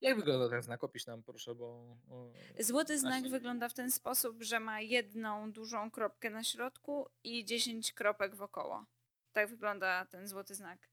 [0.00, 0.84] Jak wygląda ten znak?
[0.84, 1.96] Opisz nam proszę, bo...
[2.58, 7.92] Złoty znak wygląda w ten sposób, że ma jedną dużą kropkę na środku i 10
[7.92, 8.84] kropek wokoło.
[9.32, 10.88] Tak wygląda ten złoty znak, e,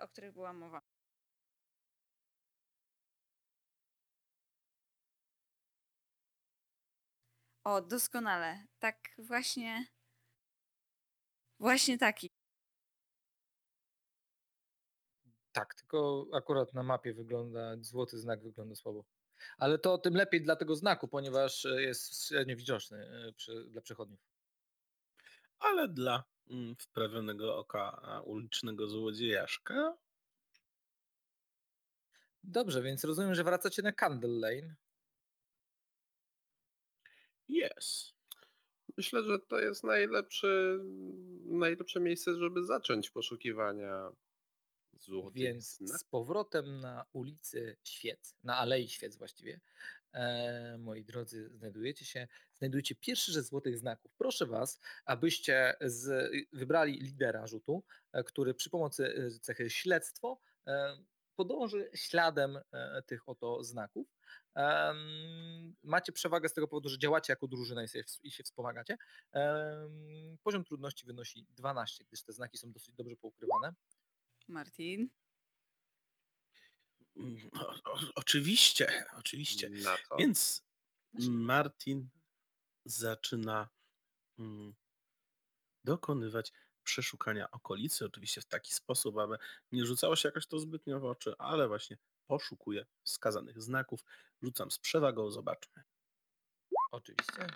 [0.00, 0.82] o których była mowa.
[7.64, 8.66] O, doskonale.
[8.78, 9.86] Tak właśnie.
[11.60, 12.30] Właśnie taki.
[15.52, 19.04] Tak, tylko akurat na mapie wygląda, złoty znak wygląda słabo.
[19.58, 23.82] Ale to tym lepiej dla tego znaku, ponieważ e, jest średnio widoczny e, przy, dla
[23.82, 24.20] przechodniów.
[25.58, 26.24] Ale dla
[26.78, 29.96] wprawionego oka ulicznego złodziejaszka
[32.44, 34.74] Dobrze, więc rozumiem, że wracacie na Candle Lane.
[37.48, 38.14] jest.
[38.96, 40.80] Myślę, że to jest najlepszy,
[41.44, 44.10] najlepsze miejsce, żeby zacząć poszukiwania
[44.98, 49.60] złotych Więc z powrotem na ulicy Świec, na Alei Świec właściwie,
[50.78, 54.12] moi drodzy, znajdujecie się, znajdujecie pierwszy ze złotych znaków.
[54.18, 60.96] Proszę Was, abyście z, wybrali lidera rzutu, e, który przy pomocy e, cechy śledztwo e,
[61.36, 64.14] podąży śladem e, tych oto znaków.
[65.82, 67.84] Macie przewagę z tego powodu, że działacie jako drużyna
[68.22, 68.96] i, się wspomagacie.
[70.42, 73.74] Poziom trudności wynosi 12, gdyż te znaki są dosyć dobrze poukrywane.
[74.48, 75.08] Martin.
[77.16, 79.70] Mm, O, o, oczywiście, oczywiście.
[80.18, 80.62] Więc
[81.28, 82.08] Martin
[82.84, 83.68] zaczyna
[84.38, 84.74] mm,
[85.84, 89.36] dokonywać przeszukania okolicy, oczywiście w taki sposób, aby
[89.72, 91.96] nie rzucało się jakoś to zbytnio w oczy, ale właśnie
[92.26, 94.04] poszukuje wskazanych znaków.
[94.42, 95.82] Rzucam z przewagą, zobaczmy.
[96.92, 97.46] Oczywiście.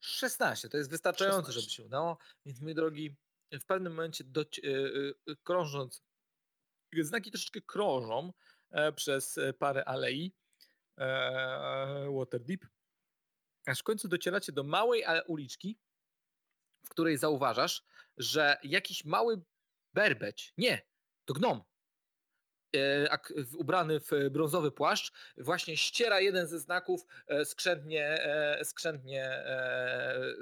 [0.00, 1.60] 16, to jest wystarczające, 16.
[1.60, 2.18] żeby się udało.
[2.46, 3.16] Więc mój drogi,
[3.52, 6.02] w pewnym momencie doci- y, y, krążąc,
[7.00, 8.32] znaki troszeczkę krążą
[8.70, 10.34] e, przez e, parę alei
[10.98, 12.66] e, Waterdeep,
[13.66, 15.78] aż w końcu docieracie do małej uliczki,
[16.84, 17.84] w której zauważasz,
[18.16, 19.42] że jakiś mały
[19.94, 20.82] berbeć, nie,
[21.24, 21.64] to gnom,
[23.58, 27.06] ubrany w brązowy płaszcz, właśnie ściera jeden ze znaków
[27.44, 28.18] skrzętnie,
[28.62, 29.44] skrzętnie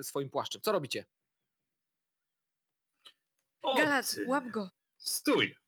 [0.02, 0.62] swoim płaszczem.
[0.62, 1.04] Co robicie?
[3.76, 4.70] Galat, łap go.
[4.96, 5.59] Stój!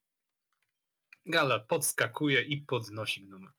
[1.27, 3.53] Galat podskakuje i podnosi gnoma.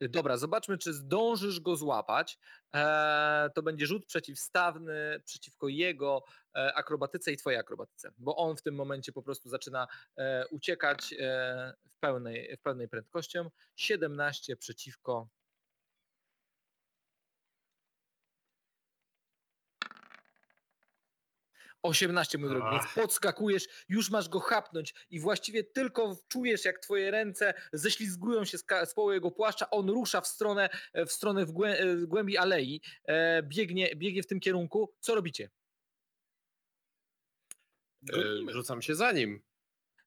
[0.00, 2.38] Dobra, zobaczmy, czy zdążysz go złapać.
[2.74, 8.62] E, to będzie rzut przeciwstawny przeciwko jego e, akrobatyce i twojej akrobatyce, bo on w
[8.62, 13.50] tym momencie po prostu zaczyna e, uciekać e, w, pełnej, w pełnej prędkością.
[13.76, 15.28] 17 przeciwko
[21.84, 27.10] 18, mój drogi, więc podskakujesz, już masz go chapnąć i właściwie tylko czujesz, jak twoje
[27.10, 31.52] ręce ześlizgują się z, z połowy jego płaszcza, on rusza w stronę w, stronę w,
[31.52, 34.94] głę, w głębi alei, e, biegnie, biegnie w tym kierunku.
[35.00, 35.50] Co robicie?
[38.12, 39.42] E, Rzucam się za nim.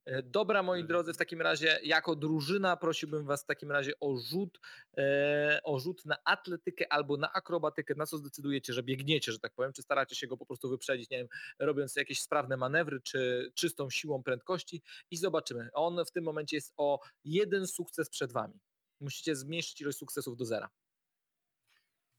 [0.08, 4.18] E, Dobra, moi drodzy, w takim razie jako drużyna prosiłbym was w takim razie o
[4.18, 4.60] rzut,
[4.98, 9.54] e, o rzut na atletykę albo na akrobatykę, na co zdecydujecie, że biegniecie, że tak
[9.54, 11.28] powiem, czy staracie się go po prostu wyprzedzić, nie wiem,
[11.60, 15.70] robiąc jakieś sprawne manewry, czy czystą siłą prędkości i zobaczymy.
[15.74, 18.60] On w tym momencie jest o jeden sukces przed wami.
[19.00, 20.70] Musicie zmniejszyć ilość sukcesów do zera.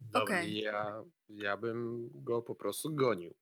[0.01, 0.23] Dobra.
[0.23, 0.61] Okej.
[0.61, 3.35] Ja, ja bym go po prostu gonił.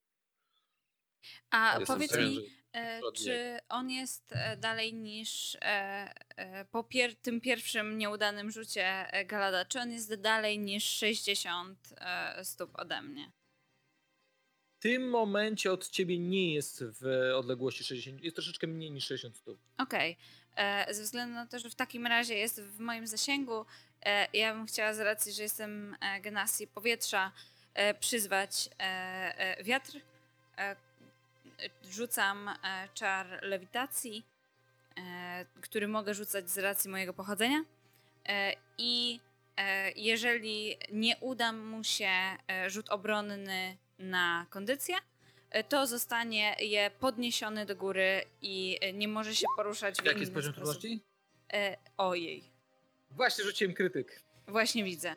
[1.50, 5.58] A Jestem powiedz mi, e, czy on jest e, dalej niż e,
[6.36, 12.44] e, po pier tym pierwszym nieudanym rzucie Galada, czy on jest dalej niż 60 e,
[12.44, 13.32] stóp ode mnie?
[14.78, 19.58] tym momencie od ciebie nie jest w odległości 60, jest troszeczkę mniej niż 60 stóp.
[19.78, 20.16] Okej.
[20.56, 23.64] E, Ze względu na to, że w takim razie jest w moim zasięgu,
[24.32, 27.32] ja bym chciała z racji, że jestem genasji powietrza,
[28.00, 28.68] przyzwać
[29.64, 29.92] wiatr.
[31.90, 32.54] Rzucam e,
[32.94, 34.26] czar lewitacji,
[34.98, 37.64] e, który mogę rzucać z racji mojego pochodzenia.
[38.28, 39.20] E, I
[39.96, 42.10] jeżeli nie uda mu się
[42.66, 44.96] rzut obronny na kondycję,
[45.68, 50.52] to zostanie je podniesiony do góry i nie może się poruszać w Jaki jest poziom
[50.52, 51.00] trudności?
[51.96, 52.44] Ojej,
[53.10, 54.20] Właśnie rzuciłem krytyk.
[54.48, 55.16] właśnie widzę.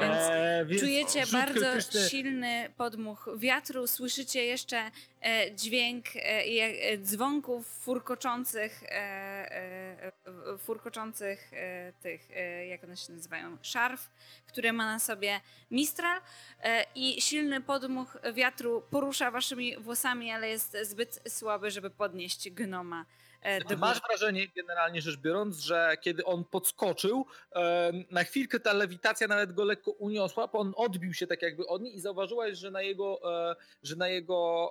[0.00, 4.90] Więc Czujecie bardzo krytyczny- silny podmuch wiatru, słyszycie jeszcze
[5.22, 10.12] e, dźwięk e, e, dzwonków furkoczących, e, e,
[10.52, 14.10] e, furkoczących e, tych, e, jak one się nazywają, szarf,
[14.46, 16.20] które ma na sobie Mistral
[16.62, 23.00] e, i silny podmuch wiatru porusza waszymi włosami, ale jest zbyt słaby, żeby podnieść gnoma
[23.00, 23.76] e, do góry.
[23.76, 29.52] Masz wrażenie, generalnie rzecz biorąc, że kiedy on podskoczył, e, na chwilkę ta lewitacja nawet
[29.52, 32.82] go lekko uniosła, bo on odbił się tak jakby od niej i zauważyłaś, że na
[32.82, 34.70] jego, e, że na jego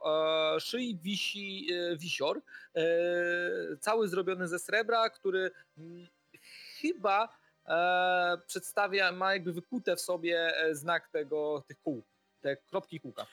[0.55, 2.41] e, szyi wisi e, wisior,
[2.75, 2.82] e,
[3.79, 6.08] cały zrobiony ze srebra, który mm,
[6.82, 7.29] chyba
[7.67, 12.03] e, przedstawia, ma jakby wykute w sobie e, znak tego, tych kół,
[12.41, 13.25] te kropki kółka.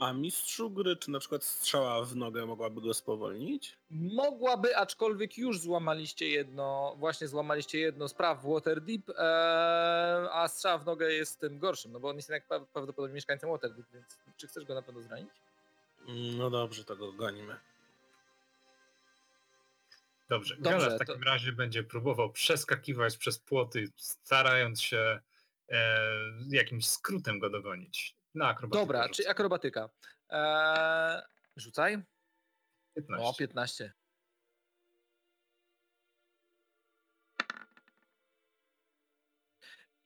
[0.00, 3.76] A mistrzu gry, czy na przykład strzała w nogę mogłaby go spowolnić?
[3.90, 10.86] Mogłaby, aczkolwiek już złamaliście jedno, właśnie złamaliście jedno z praw Waterdeep, e, a strzał w
[10.86, 14.48] nogę jest tym gorszym, no bo on jest jednak pra- prawdopodobnie mieszkańcem Waterdeep, więc czy
[14.48, 15.30] chcesz go na pewno zranić?
[16.38, 17.56] No dobrze, to go gonimy.
[20.28, 25.20] Dobrze, Dobrze, Gala w to- takim razie będzie próbował przeskakiwać przez płoty, starając się
[25.68, 26.00] e,
[26.48, 28.19] jakimś skrótem go dogonić.
[28.34, 29.14] Na akrobatykę Dobra, rzucę.
[29.22, 29.90] czy akrobatyka.
[30.32, 31.22] E,
[31.56, 32.02] rzucaj.
[32.94, 33.26] 15.
[33.28, 33.92] O, 15.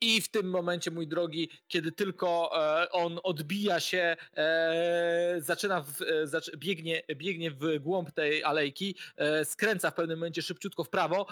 [0.05, 2.51] I w tym momencie, mój drogi, kiedy tylko
[2.83, 8.97] e, on odbija się, e, zaczyna, w, e, biegnie, biegnie w głąb tej alejki,
[9.45, 11.27] skręca w pewnym momencie szybciutko w prawo.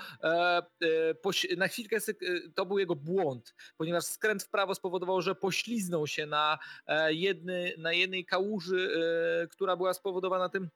[1.56, 1.96] Na chwilkę
[2.54, 6.58] to był jego błąd, ponieważ skręt w prawo spowodował, że pośliznął się na,
[7.08, 8.90] jedny, na jednej kałuży,
[9.50, 10.68] która była spowodowana tym,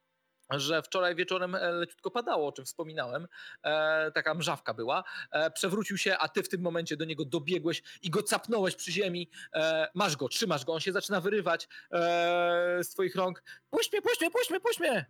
[0.50, 3.26] że wczoraj wieczorem e, leciutko padało, o czym wspominałem,
[3.62, 7.82] e, taka mrzawka była, e, przewrócił się, a ty w tym momencie do niego dobiegłeś
[8.02, 12.78] i go capnąłeś przy ziemi, e, masz go, trzymasz go, on się zaczyna wyrywać e,
[12.82, 15.06] z twoich rąk, puść mnie, puść mnie, puść mnie, puść mnie!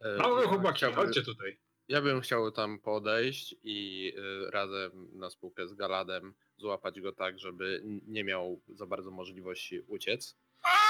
[0.00, 0.46] e, Mały
[0.92, 1.58] chodźcie tutaj.
[1.88, 7.38] Ja bym chciał tam podejść i y, razem na spółkę z Galadem złapać go tak,
[7.38, 10.36] żeby nie miał za bardzo możliwości uciec.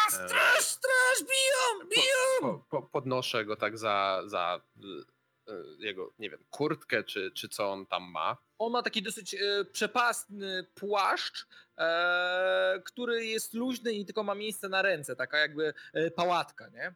[0.06, 2.40] A, E, straż, straż, biją, biją!
[2.40, 4.60] Po, po, podnoszę go tak za, za
[5.48, 8.36] y, jego, nie wiem, kurtkę czy, czy co on tam ma.
[8.58, 11.46] On ma taki dosyć e, przepastny płaszcz,
[11.78, 16.94] e, który jest luźny i tylko ma miejsce na ręce, taka jakby e, pałatka, nie?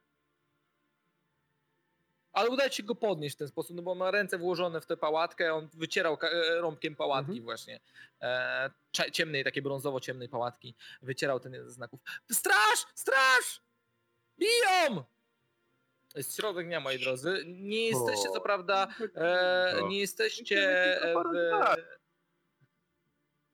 [2.33, 4.97] Ale udaje się go podnieść w ten sposób, no bo ma ręce włożone w tę
[4.97, 7.45] pałatkę, on wycierał e, rąbkiem pałatki Mhm.
[7.45, 7.81] właśnie,
[8.23, 8.71] e,
[9.13, 12.01] ciemnej, takiej brązowo-ciemnej pałatki, wycierał ten jeden z znaków.
[12.33, 12.87] Straż!
[12.95, 13.63] Straż!
[14.39, 15.05] Biją!
[16.15, 17.45] Jest środek dnia, moi drodzy.
[17.47, 19.89] Nie jesteście, co prawda, e, O.
[19.89, 20.99] nie jesteście
[21.33, 21.81] w lat.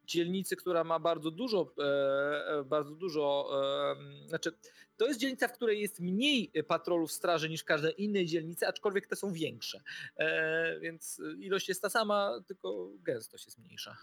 [0.04, 3.50] dzielnicy, która ma bardzo dużo, e, e, bardzo dużo,
[4.24, 4.52] e, znaczy
[4.96, 9.16] to jest dzielnica, w której jest mniej patrolów straży niż każde innej dzielnicy, aczkolwiek te
[9.16, 9.80] są większe.
[10.16, 13.96] E, więc ilość jest ta sama, tylko gęstość jest mniejsza.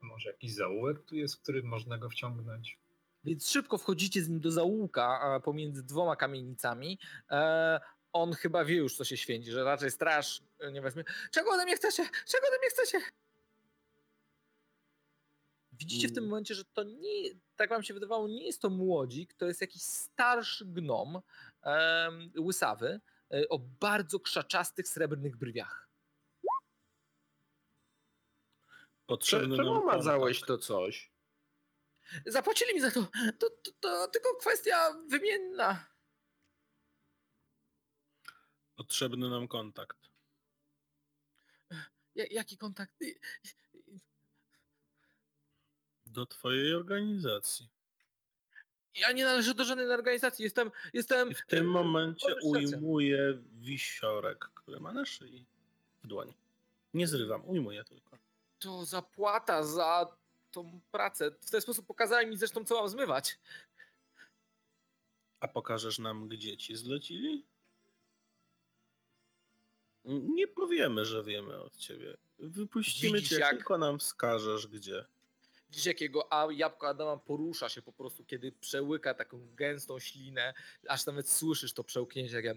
[0.00, 2.78] Może jakiś zaułek tu jest, w którym można go wciągnąć?
[3.24, 6.98] Więc szybko wchodzicie z nim do zaułka pomiędzy dwoma kamienicami.
[7.30, 7.80] E,
[8.12, 11.04] on chyba wie już, co się święci, że raczej straż e, nie weźmie.
[11.30, 12.08] Czego ode mnie chcecie?
[12.26, 13.00] Czego ode mnie chcecie?
[15.78, 16.30] Widzicie w tym Mm.
[16.30, 19.82] momencie, że to nie, tak wam się wydawało, nie jest to młodzik, to jest jakiś
[19.82, 21.20] starszy gnom,
[22.38, 23.00] łysawy,
[23.34, 25.88] e, o bardzo krzaczastych, srebrnych brwiach.
[29.06, 31.12] Potrzebny Czemu nam mazałeś to coś?
[32.26, 33.06] Zapłacili mi za to.
[33.38, 35.86] To, to, to tylko kwestia wymienna.
[38.76, 39.98] Potrzebny nam kontakt.
[42.14, 42.94] Ja, jaki kontakt?
[46.18, 47.68] Do twojej organizacji.
[48.94, 50.42] Ja nie należę do żadnej organizacji.
[50.42, 50.70] Jestem.
[50.92, 52.78] jestem I w tym momencie Organizacja.
[52.78, 55.44] ujmuję wisiorek, który ma na szyi
[56.04, 56.34] w dłoni.
[56.94, 58.18] Nie zrywam, ujmuję tylko.
[58.58, 60.16] To zapłata za
[60.50, 61.30] tą pracę.
[61.40, 63.38] W ten sposób pokazałem mi zresztą, co mam zmywać.
[65.40, 67.44] A pokażesz nam, gdzie ci zlecili?
[70.04, 72.16] Nie powiemy, że wiemy od ciebie.
[72.38, 75.04] Wypuścimy Widzisz, cię, jak- tylko nam wskażesz, gdzie.
[75.70, 80.54] Widzisz, jakiego a jabłko Adama porusza się po prostu, kiedy przełyka taką gęstą ślinę,
[80.88, 82.54] aż nawet słyszysz to przełknięcie, jak ja...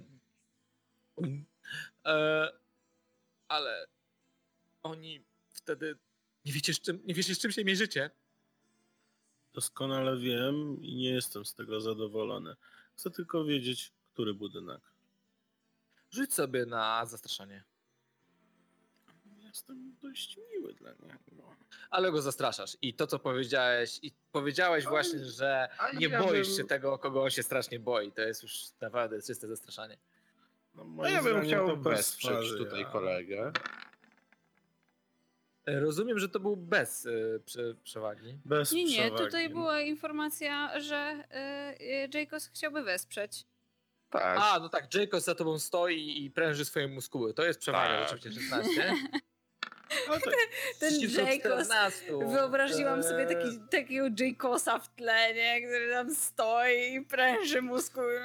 [2.06, 2.52] E,
[3.48, 3.88] ale
[4.84, 5.98] oni wtedy
[6.46, 8.10] nie wiecie, z czym, nie wiecie, z czym się mierzycie.
[9.54, 12.56] Doskonale wiem i nie jestem z tego zadowolony.
[12.96, 14.82] Chcę tylko wiedzieć, który budynek.
[16.12, 17.64] Rzuć sobie na zastraszanie.
[19.52, 21.56] Jestem dość miły dla niego.
[21.90, 22.78] Ale go zastraszasz.
[22.82, 26.98] I to, co powiedziałeś, i powiedziałeś Ale- właśnie, że nie ja boisz bym- się tego,
[26.98, 28.12] kogo on się strasznie boi.
[28.12, 29.98] To jest już naprawdę czyste zastraszanie.
[30.76, 33.52] No, No ja bym chciał wesprzeć tutaj kolegę.
[35.66, 38.38] E, Rozumiem, że to był bez y, prze, przewagi.
[38.46, 39.24] Bez Nie, nie, przewagi.
[39.26, 41.24] tutaj była informacja, że
[41.80, 43.46] y, y, Jacobs chciałby wesprzeć.
[44.10, 44.38] Tak.
[44.42, 47.34] A, no tak, Jacob za tobą stoi i pręży swoje muskuły.
[47.34, 48.18] To jest przewaga, Tak.
[48.18, 48.94] oczywiście 16.
[50.08, 50.32] To,
[50.80, 52.06] Ten 30 do Jacobs, 14.
[52.28, 55.62] Wyobraziłam sobie Eee, taki, takiego Jacosa w tle, nie?
[55.68, 58.20] który tam stoi i pręży muskuły.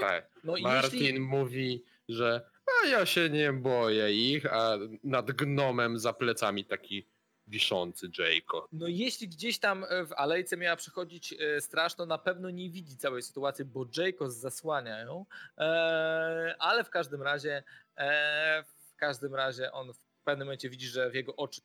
[0.00, 0.26] tak.
[0.44, 2.40] No Martin jeśli, mówi, że
[2.84, 7.06] a ja się nie boję ich, a nad gnomem za plecami taki
[7.46, 8.68] wiszący Jacob.
[8.72, 12.70] no jeśli gdzieś tam e, w alejce miała przychodzić e, straż, to na pewno nie
[12.70, 15.26] widzi całej sytuacji, bo Jacob zasłania ją.
[15.58, 17.62] E, ale w każdym razie,
[17.96, 19.92] e, w każdym razie on
[20.22, 21.60] w pewnym momencie widzi, że w jego oczy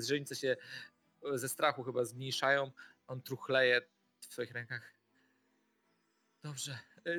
[0.00, 0.56] źrenice się
[1.34, 2.70] ze strachu chyba zmniejszają.
[3.06, 3.80] On truchleje
[4.20, 4.92] w swoich rękach.
[6.42, 6.78] Dobrze.
[7.06, 7.10] e,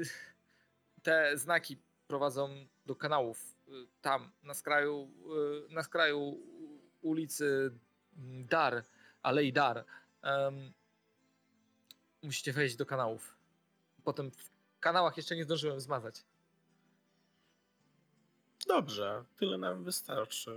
[1.04, 3.56] Te znaki prowadzą do kanałów.
[3.68, 5.12] e, Tam, na skraju,
[5.70, 6.40] e, na skraju
[7.02, 7.72] ulicy
[8.50, 8.84] Dar,
[9.22, 9.86] Alei Dar.
[10.22, 10.74] Em,
[12.24, 13.36] musicie wejść do kanałów.
[14.04, 14.50] Potem w
[14.80, 16.24] kanałach jeszcze nie zdążyłem zmazać.
[18.70, 20.52] Dobrze, tyle nam wystarczy.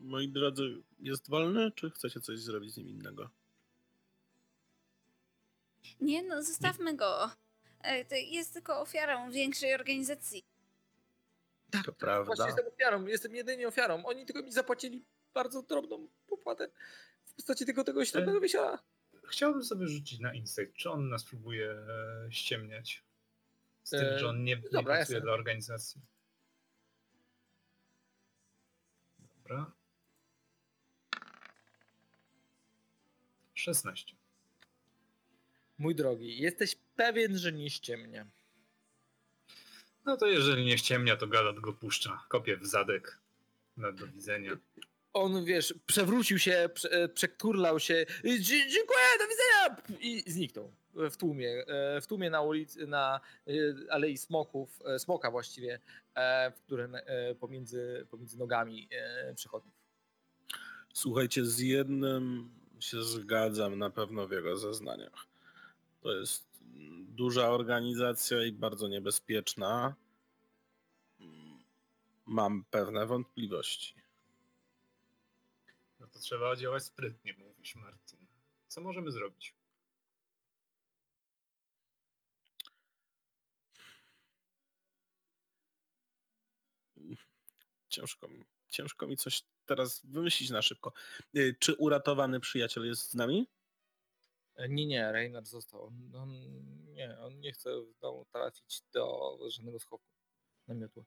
[0.00, 3.30] Moi drodzy, jest wolny, czy chcecie coś zrobić z nim innego?
[6.00, 7.30] Nie no, zostawmy go.
[7.82, 10.44] E, to Jest tylko ofiarą większej organizacji.
[11.70, 12.24] Tak, To prawda.
[12.24, 14.04] Właśnie jestem ofiarą, jestem jedynie ofiarą.
[14.04, 15.04] Oni tylko mi zapłacili
[15.34, 16.68] bardzo drobną popłatę
[17.24, 18.78] w postaci tylko tego ślepego wisiora.
[19.28, 23.02] Chciałbym sobie rzucić na insight, czy on nas próbuje e, ściemniać.
[23.82, 25.20] Z tym, E, że on nie, nie dobra, pracuje jasne.
[25.20, 26.00] dla organizacji.
[29.50, 29.72] Dobra.
[33.54, 34.16] 16.
[35.78, 38.26] Mój drogi, jesteś pewien, że nie ściemnia.
[40.04, 42.24] No to jeżeli nie ściemnia, to Galat go puszcza.
[42.28, 43.18] Kopie w zadek.
[43.76, 44.56] Na do widzenia.
[45.12, 48.06] On, wiesz, przewrócił się, e, przekurlał się.
[48.24, 49.98] "Dzie- Dziękuję, do widzenia!
[50.00, 51.50] I zniknął w tłumie.
[51.66, 53.52] e, W tłumie na ulicy, na e,
[53.92, 55.80] Alei Smoków, Smoka właściwie,
[56.56, 56.96] w którym
[57.40, 58.88] pomiędzy, pomiędzy nogami
[59.34, 59.74] przechodniów.
[60.94, 62.50] Słuchajcie, z jednym
[62.80, 65.26] się zgadzam na pewno w jego zeznaniach.
[66.00, 66.44] To jest
[67.08, 69.94] duża organizacja i bardzo niebezpieczna.
[72.26, 73.94] Mam pewne wątpliwości.
[76.20, 78.26] Trzeba działać sprytnie, mówisz Martin.
[78.68, 79.54] Co możemy zrobić?
[87.88, 90.92] Ciężko mi, ciężko mi coś teraz wymyślić na szybko.
[91.36, 93.48] Y, Czy uratowany przyjaciel jest z nami?
[94.56, 95.82] E, Nie, nie, Reynard został.
[95.86, 96.30] On, on,
[96.92, 100.06] nie, on nie chce w domu trafić do żadnego schowku
[100.68, 101.04] namiotu.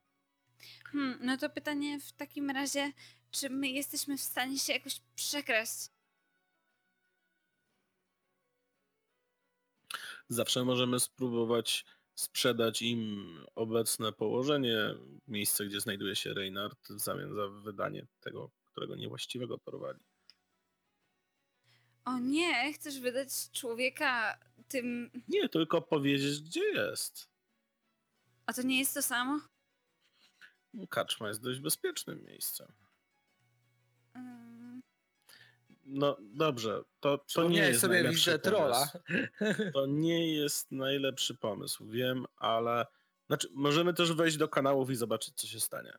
[0.84, 2.92] Hmm, no to pytanie w takim razie,
[3.30, 5.90] czy my jesteśmy w stanie się jakoś przekraść?
[10.28, 11.84] Zawsze możemy spróbować
[12.14, 14.78] sprzedać im obecne położenie,
[15.28, 20.00] miejsce, gdzie znajduje się Reynard, w zamian za wydanie tego, którego niewłaściwego porwali.
[22.04, 24.38] O nie, chcesz wydać człowieka
[24.68, 25.10] tym...
[25.28, 27.28] Nie, tylko powiedzieć, gdzie jest.
[28.46, 29.40] A to nie jest to samo?
[30.90, 32.72] Kaczma jest dość bezpiecznym miejscem.
[34.14, 34.82] Mm,
[35.84, 38.86] No dobrze, to, to nie jest sobie najlepszy widzę trolla.
[39.08, 39.72] pomysł.
[39.72, 42.86] To nie jest najlepszy pomysł, wiem, ale...
[43.26, 45.92] Znaczy, możemy też wejść do kanałów i zobaczyć, co się stanie.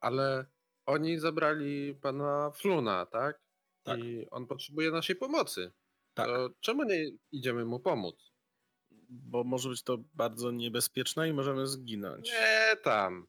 [0.00, 0.46] Ale
[0.86, 3.40] oni zabrali pana Fluna, tak?
[3.82, 3.98] Tak.
[4.00, 5.72] I on potrzebuje naszej pomocy.
[6.14, 6.26] Tak.
[6.26, 8.31] To czemu nie idziemy mu pomóc?
[9.12, 12.30] Bo może być to bardzo niebezpieczne i możemy zginąć.
[12.30, 13.26] Nie tam.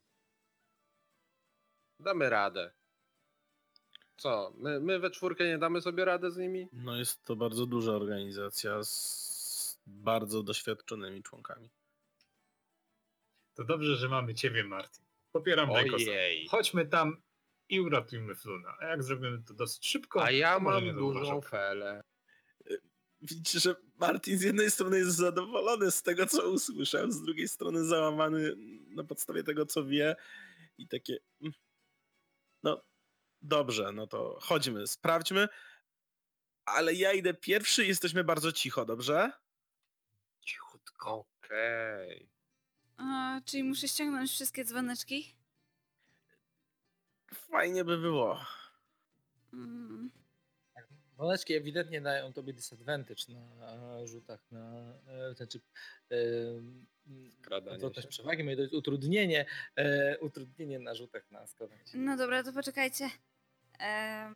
[1.99, 2.73] Damy radę.
[4.17, 6.67] Co, my, my we czwórkę nie damy sobie rady z nimi?
[6.73, 11.69] No jest to bardzo duża organizacja z bardzo doświadczonymi członkami.
[13.53, 15.05] To dobrze, że mamy ciebie, Martin.
[15.31, 15.71] Popieram.
[15.71, 16.47] Ojej.
[16.47, 17.21] Chodźmy tam
[17.69, 18.77] i uratujmy Fluna.
[18.79, 22.03] A jak zrobimy to dosyć szybko, A ja mam dużą felę.
[23.23, 27.85] Widzicie, że Martin z jednej strony jest zadowolony z tego, co usłyszał, z drugiej strony
[27.85, 28.55] załamany
[28.89, 30.15] na podstawie tego, co wie
[30.77, 31.17] i takie.
[31.41, 31.53] mm,
[32.63, 32.81] No,
[33.41, 35.47] dobrze, no to chodźmy, sprawdźmy.
[36.65, 39.31] Ale ja idę pierwszy, jesteśmy bardzo cicho, dobrze?
[40.41, 41.25] Cichutko.
[41.43, 42.29] Okej.
[42.97, 45.35] A, czyli muszę ściągnąć wszystkie dzwoneczki?
[47.33, 48.45] Fajnie by było.
[49.53, 50.11] Mm.
[51.13, 55.59] Dzwoneczki ewidentnie dają tobie disadvantage na e, rzutach na e, znaczy
[56.11, 56.15] e,
[57.31, 58.09] Skradanie odwrotność się.
[58.09, 59.45] przewagi, moje to jest utrudnienie,
[59.75, 61.97] e, utrudnienie na rzutach na składanie się.
[61.97, 63.09] No dobra, to poczekajcie.
[63.79, 64.33] E,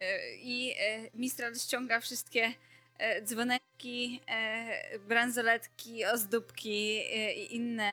[0.00, 2.52] e, I e, Mistral ściąga wszystkie
[2.98, 7.90] e, dzwoneczki, e, bransoletki, ozdóbki e, i inne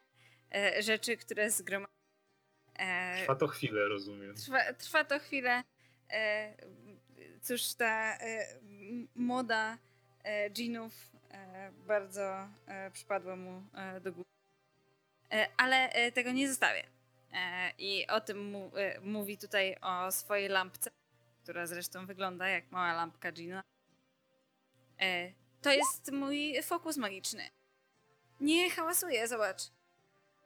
[0.56, 1.96] e, rzeczy, które zgromadził.
[2.80, 4.36] E, Trwa to chwilę, rozumiem.
[4.36, 5.64] Trwa, trwa to chwilę.
[7.42, 8.48] Cóż, ta e,
[9.16, 9.78] moda
[10.24, 10.94] e, jeanów
[11.32, 12.48] e, bardzo
[12.94, 13.64] przypadła mu
[14.02, 14.30] do góry.
[15.58, 16.84] Ale tego nie zostawię.
[17.78, 18.72] I o tym mu,
[19.02, 20.92] mówi tutaj o swojej lampce,
[21.44, 23.30] która zresztą wygląda jak mała lampka.
[25.00, 25.32] E,
[25.62, 27.50] to jest mój fokus magiczny.
[28.40, 29.62] Nie hałasuję, zobacz.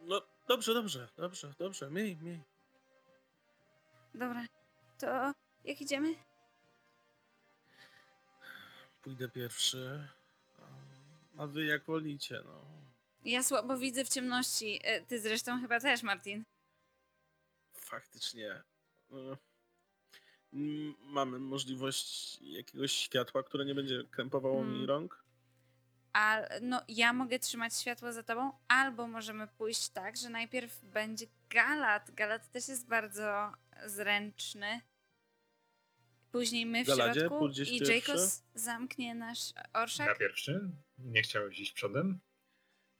[0.01, 2.43] No, dobrze, dobrze, dobrze, dobrze, miej, miej.
[4.13, 4.45] Dobra,
[4.97, 5.33] to
[5.65, 6.15] jak idziemy?
[9.05, 10.07] Pójdę pierwszy.
[11.37, 12.61] a- wy jak wolicie, no.
[13.25, 14.79] Ja słabo widzę w ciemności.
[14.83, 16.43] E, Ty zresztą chyba też, Martin.
[17.73, 18.61] Faktycznie.
[20.53, 24.85] m, Mamy możliwość jakiegoś światła, które nie będzie krępowało mi Hmm.
[24.89, 25.23] rąk?
[26.13, 31.25] A no, ja mogę trzymać światło za tobą, albo możemy pójść tak, że najpierw będzie
[31.49, 32.11] Galat.
[32.11, 33.51] Galat też jest bardzo
[33.85, 34.81] zręczny.
[36.35, 37.93] Później my w Galadzie, środku i pierwszy?
[37.93, 40.17] Jacobs zamknie nasz Ja orszak.
[40.17, 40.69] pierwszy?
[40.97, 42.19] Nie chciałeś iść przodem?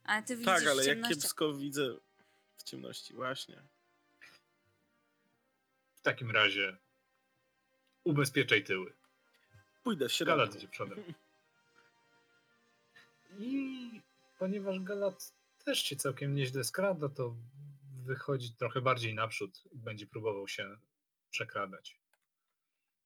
[0.04, 1.96] A ty widzisz Tak, ale jak kiepsko widzę
[2.56, 3.62] w ciemności, właśnie.
[5.94, 6.76] W takim razie
[8.04, 8.92] ubezpieczaj tyły.
[9.82, 10.58] Pójdę w Galat środku.
[10.58, 11.04] idzie przodem.
[13.38, 14.00] I
[14.38, 15.32] ponieważ Galat
[15.64, 17.36] też się całkiem nieźle skrada, to
[18.04, 20.76] wychodzi trochę bardziej naprzód i będzie próbował się
[21.30, 22.05] przekradać.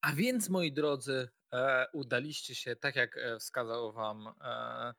[0.01, 4.95] A więc, moi drodzy, e, udaliście się, tak jak e, wskazał wam, e,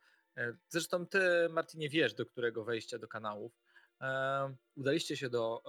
[0.69, 3.61] zresztą ty, Martinie, wiesz, do którego wejścia do kanałów.
[4.75, 5.63] Udaliście się do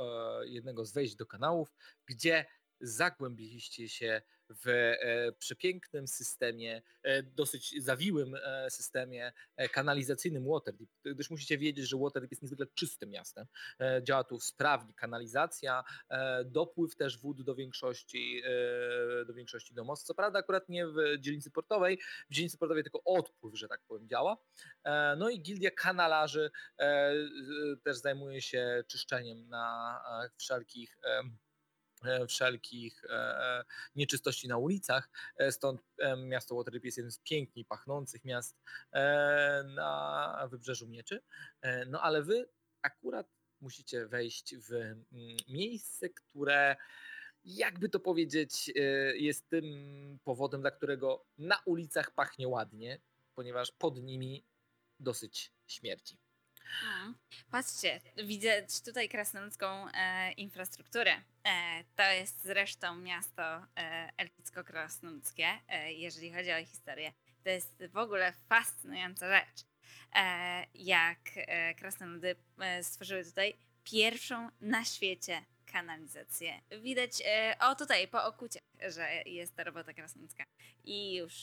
[0.45, 1.75] jednego z wejść do kanałów,
[2.07, 2.47] gdzie
[2.81, 4.23] zagłębiliście się
[4.65, 9.33] w e, przepięknym systemie, e, dosyć zawiłym e, systemie
[9.73, 13.47] kanalizacyjnym Waterdeep, gdyż musicie wiedzieć, że Waterdeep jest niezwykle czystym miastem.
[14.03, 15.85] Działa tu sprawnie kanalizacja,
[16.45, 18.43] dopływ też wód do większości,
[19.27, 20.07] do większości domostw.
[20.07, 21.99] Co prawda akurat nie w dzielnicy portowej,
[22.31, 24.37] w dzielnicy portowej tylko odpływ, że tak powiem, działa.
[25.17, 26.51] No i gildia kanalarzy
[27.85, 30.01] też zajmuje się czyszczeniem na
[30.37, 30.99] wszelkich
[32.29, 33.65] wszelkich e,
[33.97, 35.11] nieczystości na ulicach.
[35.37, 38.57] E, Stąd e, miasto Waterdeep jest jednym z piękniej pachnących miast
[38.93, 41.23] e, na wybrzeżu Mieczy.
[41.61, 42.49] E, No ale wy
[42.83, 43.27] akurat
[43.61, 45.07] musicie wejść w mm,
[45.49, 46.77] miejsce, które
[47.45, 48.81] jakby to powiedzieć, e,
[49.17, 53.01] jest tym powodem, dla którego na ulicach pachnie ładnie,
[53.35, 54.45] ponieważ pod nimi
[55.01, 56.22] dosyć śmierci.
[56.85, 57.15] Mm.
[57.51, 61.13] Patrzcie, widzę tutaj krasnoludzką e, infrastrukturę.
[61.45, 67.13] E, to jest zresztą miasto e, elficko-krasnoludzkie, e, jeżeli chodzi o historię.
[67.45, 69.65] To jest w ogóle fascynująca rzecz.
[70.15, 73.55] E, jak e, krasnoludy e, stworzyły tutaj
[73.85, 76.61] pierwszą na świecie kanalizację.
[76.83, 80.45] Widać, e, o tutaj, po okuciach, że jest ta robota krasnoludzka.
[80.85, 81.35] I już.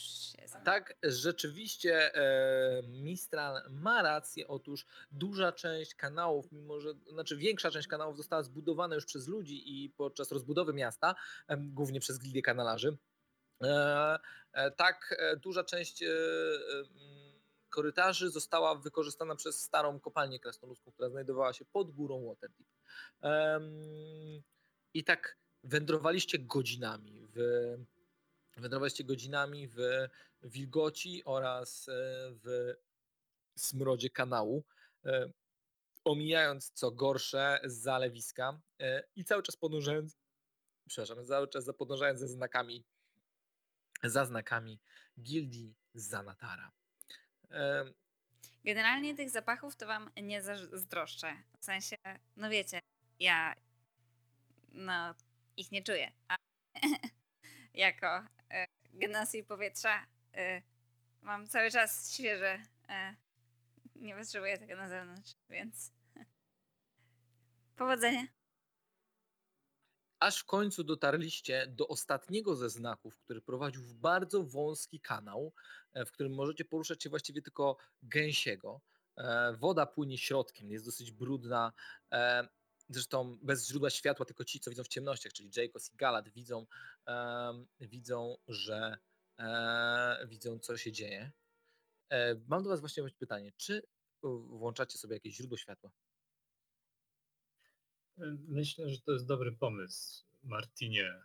[0.66, 4.48] Tak, rzeczywiście e, Mistral ma rację.
[4.48, 9.84] Otóż duża część kanałów, mimo że, znaczy większa część kanałów została zbudowana już przez ludzi
[9.84, 11.16] i podczas rozbudowy miasta,
[11.48, 12.98] em, głównie przez gildię kanalarzy.
[13.64, 14.20] E,
[14.54, 16.08] e, tak, e, duża część e,
[17.70, 22.68] korytarzy została wykorzystana przez starą kopalnię krasnoludzką, która znajdowała się pod górą Waterdeep.
[23.22, 23.64] Em,
[24.94, 27.40] I tak wędrowaliście godzinami w
[28.58, 29.78] wędrowaliście godzinami w
[30.44, 31.94] wilgoci oraz e,
[32.44, 32.74] w
[33.58, 34.64] smrodzie kanału,
[35.06, 35.32] e,
[36.04, 40.18] omijając co gorsze zalewiska e, i cały czas podążając,
[40.88, 42.86] przepraszam, cały czas podążając za znakami,
[44.04, 44.80] za znakami
[45.22, 46.72] gildii Zanatara.
[48.66, 51.36] Generalnie tych zapachów to wam nie zazdroszczę.
[51.60, 51.96] W sensie,
[52.36, 52.80] no wiecie,
[53.20, 53.56] ja
[54.72, 55.16] no
[55.58, 56.12] ich nie czuję.
[56.28, 56.38] A
[57.74, 58.68] jako e,
[59.44, 60.62] powietrza e,
[61.22, 62.60] mam cały czas świeże.
[62.90, 63.16] E,
[63.96, 65.92] nie potrzebuję tego na zewnątrz, więc
[67.76, 68.39] powodzenia.
[70.20, 75.54] Aż w końcu dotarliście do ostatniego ze znaków, który prowadził w bardzo wąski kanał,
[75.94, 78.82] e, w którym możecie poruszać się właściwie tylko gęsiego.
[79.18, 81.74] E, Woda płynie środkiem, jest dosyć brudna.
[82.14, 82.48] e,
[82.92, 86.66] Zresztą bez źródła światła, tylko ci, co widzą w ciemnościach, czyli Jacobs i Galad, widzą,
[87.80, 88.98] widzą, że
[90.28, 91.32] widzą, co się dzieje.
[92.48, 93.82] Mam do Was właśnie pytanie, czy
[94.24, 95.92] włączacie sobie jakieś źródło światła?
[98.48, 100.26] Myślę, że to jest dobry pomysł.
[100.44, 101.22] Martinie,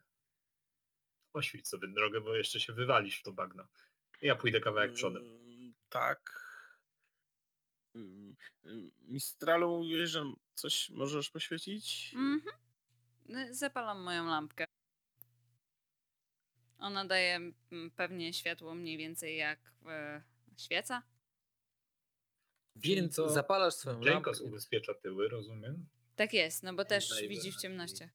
[1.33, 3.67] oświeć sobie drogę, bo jeszcze się wywalisz w to bagno.
[4.23, 5.23] Ja pójdę kawałek przodem.
[5.23, 6.45] Mm, Tak.
[7.95, 8.37] Mm,
[9.01, 10.25] Mistralu, mówiłeś, że
[10.55, 12.13] coś możesz poświecić?
[12.15, 12.57] Mhm.
[13.27, 14.65] No, Zapalam moją lampkę.
[16.79, 20.23] Ona daje mm, pewnie światło mniej więcej jak e,
[20.57, 21.03] świeca.
[22.77, 24.11] Więc zapalasz swoją lampkę.
[24.13, 25.87] Jankos ubezpiecza tyły, rozumiem?
[26.17, 28.11] Tak jest, no bo też widzi w ciemnościach.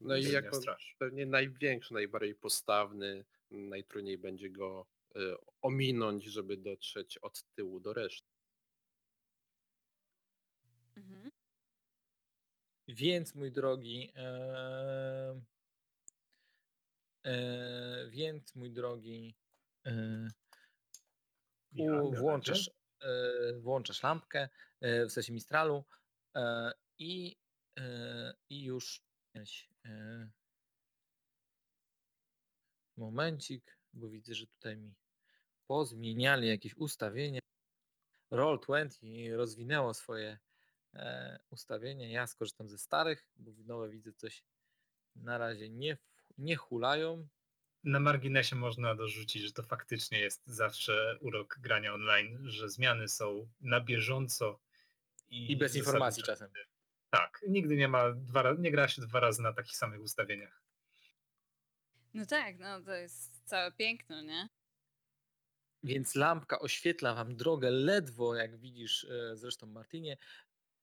[0.00, 0.60] No i jako
[0.98, 4.86] pewnie największy, najbardziej postawny, najtrudniej będzie go
[5.16, 5.20] y,
[5.62, 8.28] ominąć, żeby dotrzeć od tyłu do reszty.
[10.96, 11.30] Mhm.
[12.88, 15.40] Więc mój drogi, e,
[17.24, 19.36] e, więc mój drogi,
[19.86, 20.28] e,
[21.76, 22.70] u, Johanna, włączasz,
[23.00, 24.48] e, włączasz lampkę,
[24.80, 25.99] e, w sensie mistralu e,
[26.98, 27.36] i,
[27.78, 29.02] e, i już
[29.84, 30.30] e,
[32.96, 34.94] momencik, bo widzę, że tutaj mi
[35.66, 37.40] pozmieniali jakieś ustawienia.
[38.32, 40.38] Roll20 rozwinęło swoje
[40.94, 42.08] e, ustawienia.
[42.08, 44.44] Ja skorzystam ze starych, bo nowe widzę coś
[45.16, 45.98] na razie nie,
[46.38, 47.28] nie hulają.
[47.84, 53.48] Na marginesie można dorzucić, że to faktycznie jest zawsze urok grania online, że zmiany są
[53.60, 54.60] na bieżąco
[55.30, 56.50] i, I bez informacji czasem.
[57.10, 60.62] Tak, nigdy nie ma dwa, nie gra się dwa razy na takich samych ustawieniach.
[62.14, 64.48] No tak, no to jest całe piękno, nie?
[65.82, 70.16] Więc lampka oświetla wam drogę ledwo, jak widzisz e, zresztą Martinie.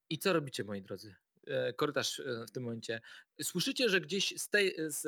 [0.10, 1.16] I co robicie, moi drodzy?
[1.48, 3.02] E, Korytarz e, w tym momencie.
[3.42, 5.02] Słyszycie, że gdzieś z, tej, z,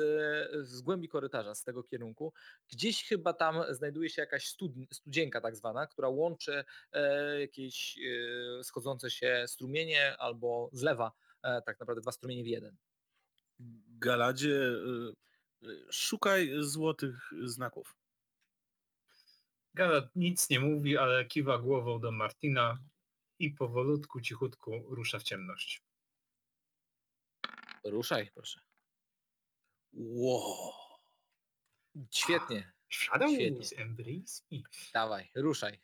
[0.68, 2.32] z głębi korytarza, z tego kierunku,
[2.72, 8.64] gdzieś chyba tam znajduje się jakaś stud, studzienka tak zwana, która łączy e, jakieś e,
[8.64, 11.12] schodzące się strumienie albo zlewa
[11.42, 12.76] e, tak naprawdę dwa strumienie w jeden.
[13.98, 14.72] Galadzie,
[15.90, 17.96] szukaj złotych znaków.
[19.74, 22.78] Galat nic nie mówi, ale kiwa głową do Martina
[23.38, 25.82] i powolutku, cichutku rusza w ciemność.
[27.84, 28.60] Ruszaj, proszę.
[29.92, 30.72] Wow.
[32.10, 33.84] Świetnie, Shadows Świetnie.
[33.84, 34.58] Embrace me.
[34.94, 35.80] dawaj, ruszaj.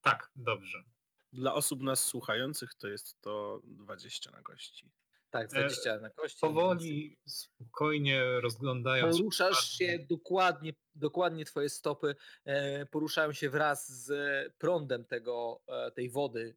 [0.00, 0.84] Tak, dobrze.
[1.32, 4.90] Dla osób nas słuchających to jest to 20 na kości.
[5.30, 6.38] Tak, 20 na kości.
[6.40, 12.14] Powoli, spokojnie rozglądając Poruszasz się dokładnie, dokładnie twoje stopy
[12.44, 14.12] e, poruszają się wraz z
[14.58, 16.56] prądem tego, e, tej wody,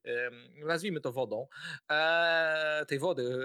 [0.66, 1.48] nazwijmy to wodą,
[1.90, 3.40] e, tej wody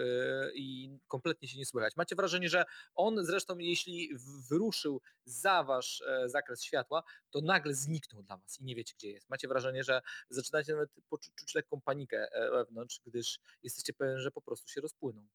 [0.55, 1.97] i kompletnie się nie słychać.
[1.97, 2.65] Macie wrażenie, że
[2.95, 4.11] on zresztą jeśli
[4.51, 9.29] wyruszył za wasz zakres światła, to nagle zniknął dla was i nie wiecie gdzie jest.
[9.31, 14.43] Macie wrażenie, że zaczynacie nawet poczu- czuć lekką panikę wewnątrz, gdyż jesteście pewni, że po
[14.43, 15.27] prostu się rozpłyną.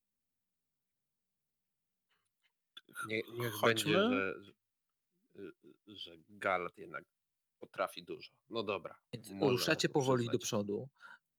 [3.08, 3.93] Nie, niech Chodźmy.
[3.93, 4.62] będzie, że,
[5.36, 5.51] że,
[5.88, 7.03] że Galat jednak
[7.59, 8.31] potrafi dużo.
[8.49, 8.99] No dobra.
[9.41, 10.89] Ruszacie powoli do przodu.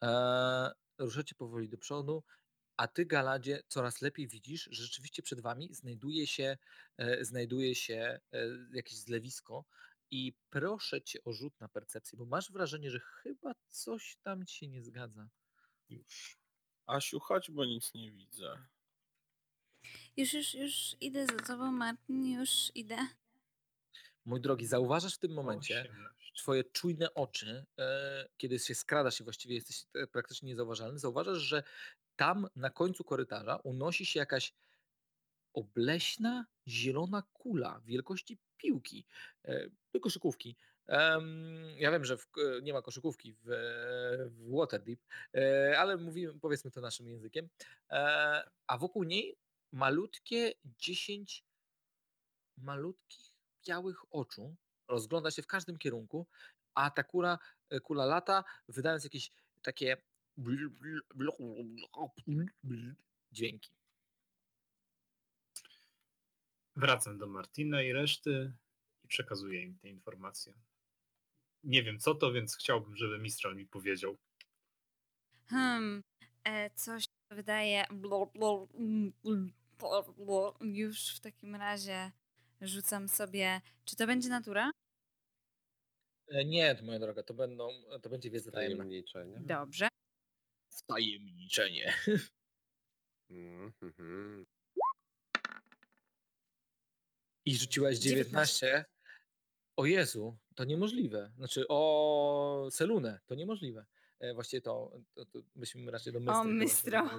[0.03, 2.23] E, ruszacie powoli do przodu,
[2.77, 6.57] a ty, Galadzie, coraz lepiej widzisz, że rzeczywiście przed wami znajduje się,
[6.97, 9.65] e, znajduje się e, jakieś zlewisko.
[10.11, 14.57] I proszę cię o rzut na percepcję, bo masz wrażenie, że chyba coś tam ci
[14.57, 15.29] się nie zgadza.
[15.89, 16.39] Już.
[16.87, 18.59] Asiu, chodź, bo nic nie widzę.
[20.17, 22.97] Już, już, już idę za tobą, Martin, już idę.
[24.25, 26.33] Mój drogi, zauważasz w tym momencie, 18.
[26.37, 31.63] twoje czujne oczy, e, kiedy się skradasz i właściwie jesteś e, praktycznie niezauważalny, zauważasz, że
[32.17, 34.55] tam na końcu korytarza unosi się jakaś
[35.55, 39.07] obleśna, zielona kula wielkości piłki,
[39.45, 39.71] e,
[40.01, 40.57] koszykówki.
[41.77, 43.45] Ja wiem, że w, e, nie ma koszykówki w,
[44.31, 45.01] w Waterdeep,
[45.35, 47.49] e, ale mówimy, powiedzmy to naszym językiem.
[48.67, 49.37] A wokół niej
[49.73, 51.45] malutkie 10
[52.57, 53.34] malutkich
[53.67, 54.57] białych oczu
[54.89, 56.27] rozgląda się w każdym kierunku
[56.75, 57.39] a ta kula,
[57.71, 59.97] e, kula lata, wydając jakieś takie
[63.33, 63.71] dźwięki.
[66.77, 68.53] Wracam do Martina i reszty
[69.05, 70.55] i przekazuję im te informacje.
[71.65, 74.17] Nie wiem co to, więc chciałbym, żeby Mistral mi powiedział.
[75.47, 76.03] Hmm,
[76.45, 77.85] e, coś wydaje.
[80.61, 82.13] Już w takim razie
[82.67, 83.61] rzucam sobie.
[83.85, 84.71] Czy to będzie natura?
[86.29, 87.69] E, Nie, moja droga, to będą,
[88.03, 88.85] to będzie wiedza tajemna.
[88.85, 89.41] Tajemnicze, nie?
[89.41, 89.89] Dobrze.
[90.69, 91.95] Wtajemniczenie.
[93.31, 94.47] Mm, mhm.
[97.45, 98.85] I rzuciłaś 19.
[99.77, 101.33] O Jezu, to niemożliwe.
[101.37, 103.87] Znaczy o Selunę, to niemożliwe.
[104.21, 107.11] E, właściwie to, to, to byśmy raczej do chyba się Mystro.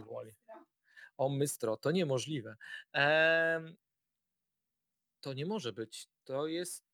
[1.17, 2.55] O Mystro, to niemożliwe.
[2.93, 3.75] Em,
[5.25, 6.09] to nie może być.
[6.23, 6.85] To jest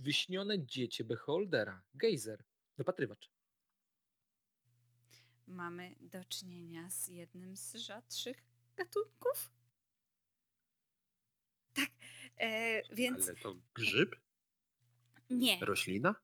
[0.00, 1.82] wyśnione dziecię Beholdera.
[1.94, 2.44] Gejzer.
[2.76, 3.30] Dopatrywacz.
[5.46, 8.44] Mamy do czynienia z jednym z rzadszych
[8.76, 9.50] gatunków.
[11.74, 11.90] Tak,
[12.36, 14.16] e, więc Ale to grzyb?
[15.30, 15.58] nie.
[15.60, 16.14] Roślina?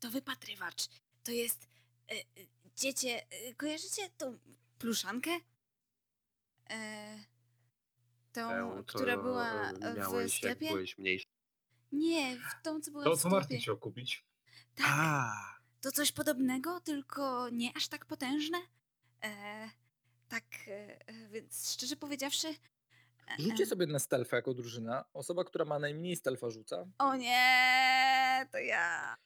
[0.00, 0.88] To wypatrywacz.
[1.22, 1.68] To jest
[2.08, 2.24] e, e,
[2.76, 3.26] dziecię.
[3.30, 4.38] E, kojarzycie tą
[4.78, 5.30] pluszankę?
[6.70, 7.33] E,
[8.34, 10.68] tą, Tę, która była w miałeś, jak sklepie?
[10.74, 11.26] byłeś mniejszy.
[11.92, 13.34] Nie, w tą, co była To w co sklepie.
[13.36, 14.24] Martin chciał kupić.
[14.74, 15.32] Tak, A,
[15.80, 18.58] to coś podobnego, tylko nie aż tak potężne.
[19.24, 19.70] E,
[20.28, 22.48] tak, e, e, więc szczerze powiedziawszy.
[22.48, 25.04] e, Rzućcie e, sobie na stealtha jako drużyna.
[25.12, 26.86] Osoba, która ma najmniej stealtha rzuca.
[26.98, 29.16] O nie, to ja.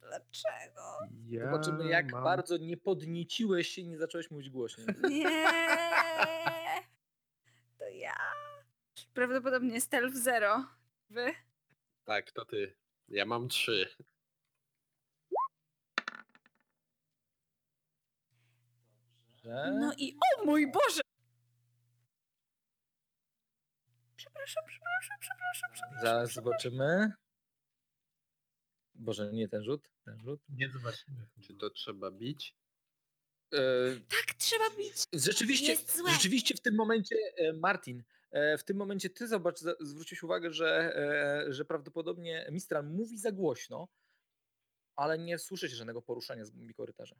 [0.00, 0.98] Dlaczego?
[1.26, 2.24] ja Zobaczymy, jak mam...
[2.24, 4.86] bardzo nie podnieciłeś się i nie zacząłeś mówić głośniej.
[5.10, 6.82] Nie,
[7.78, 8.16] to ja.
[9.14, 10.64] Prawdopodobnie stealth zero.
[11.10, 11.34] Wy?
[12.04, 12.76] Tak, to ty.
[13.08, 13.88] Ja mam trzy.
[19.44, 19.70] Że...
[19.80, 21.00] No i o mój Boże!
[24.16, 26.02] Przepraszam, przepraszam, przepraszam, przepraszam.
[26.02, 27.12] Zaraz zobaczymy.
[29.00, 29.90] Boże, nie ten rzut.
[30.04, 30.40] Ten rzut.
[30.48, 31.26] Nie zobaczymy.
[31.40, 32.54] Czy to trzeba bić?
[33.52, 33.58] E,
[34.08, 34.94] Tak, trzeba bić.
[35.12, 36.10] rzeczywiście, Jest złe.
[36.10, 40.96] rzeczywiście w tym momencie, e, Martin, e, w tym momencie ty zobacz, zwróciłeś uwagę, że,
[41.48, 43.88] e, że prawdopodobnie Mistral mówi za głośno,
[44.96, 47.16] ale nie słyszycie żadnego poruszania z głębi korytarza.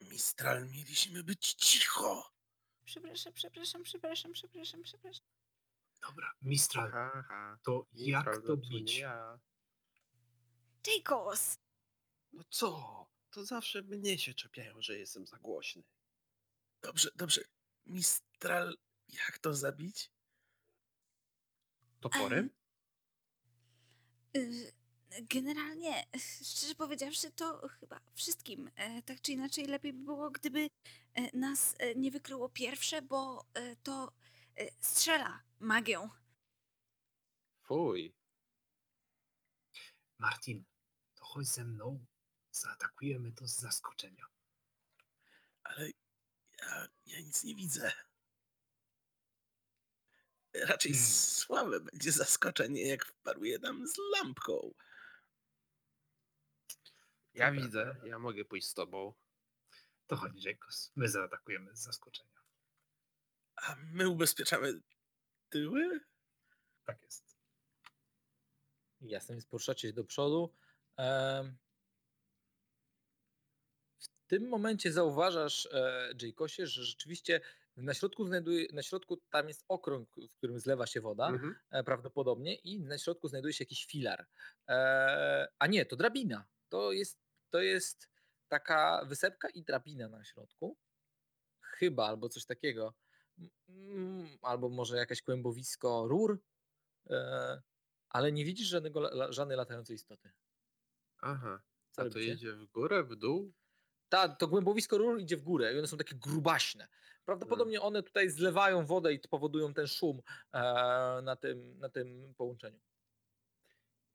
[0.00, 2.32] Mistral, mieliśmy być cicho.
[2.84, 5.26] Przepraszam, przepraszam, przepraszam, przepraszam, przepraszam.
[6.08, 7.58] Dobra, Mistral, Ha, ha.
[7.62, 8.98] to jak Mistral, to no nie bić?
[8.98, 9.40] Ja.
[10.86, 11.58] Jacobs!
[12.32, 13.06] No co?
[13.30, 15.82] To zawsze mnie się czepiają, że jestem za głośny.
[16.82, 17.40] Dobrze, dobrze.
[17.86, 18.76] Mistral,
[19.08, 20.10] jak to zabić?
[22.00, 22.50] Toporem?
[24.36, 24.72] Y,
[25.20, 26.06] Generalnie,
[26.44, 28.70] szczerze powiedziawszy, to chyba wszystkim.
[28.76, 30.68] E, Tak czy inaczej, lepiej by było, gdyby
[31.14, 33.44] e, nas e, nie wykryło pierwsze, bo
[33.82, 34.12] to
[34.80, 36.08] strzela magią.
[37.62, 38.14] Fuj.
[40.18, 40.64] Martin,
[41.32, 42.06] chodź ze mną.
[42.50, 44.26] Zaatakujemy to z zaskoczenia.
[45.62, 45.90] Ale
[46.58, 47.92] ja, ja nic nie widzę.
[50.54, 51.10] Raczej Hmm.
[51.12, 54.74] słabe będzie zaskoczenie, jak wparuje nam z lampką.
[57.34, 57.64] Ja Dobra.
[57.66, 59.14] widzę, ja mogę pójść z tobą.
[60.06, 60.92] To chodź, Jacobs.
[60.96, 62.42] My zaatakujemy z zaskoczenia.
[63.56, 64.80] A my ubezpieczamy
[65.48, 66.00] tyły?
[66.84, 67.36] Tak jest.
[69.00, 70.54] Jasne, więc poruszacie się do przodu.
[73.98, 77.40] W tym momencie zauważasz, e, Jaykosie, że rzeczywiście
[77.76, 81.54] na środku znajduje, na środku tam jest okrąg, w którym zlewa się woda, Mhm.
[81.70, 84.26] e, prawdopodobnie, i na środku znajduje się jakiś filar.
[84.68, 86.44] E, a nie, to drabina.
[86.68, 87.18] To jest,
[87.50, 88.08] to jest
[88.48, 90.76] taka wysepka i drabina na środku.
[91.60, 92.94] Chyba, albo coś takiego.
[94.42, 96.42] Albo może jakieś kłębowisko rur.
[98.08, 100.32] Ale nie widzisz żadnego, żadnej latającej istoty.
[101.22, 101.62] Aha.
[101.90, 103.52] Co A to jedzie w górę, w dół?
[104.08, 106.88] Ta, to głębowisko rur idzie w górę i one są takie grubaśne.
[107.24, 110.20] Prawdopodobnie one tutaj zlewają wodę i powodują ten szum
[110.52, 110.60] e,
[111.22, 112.80] na, tym, na tym połączeniu.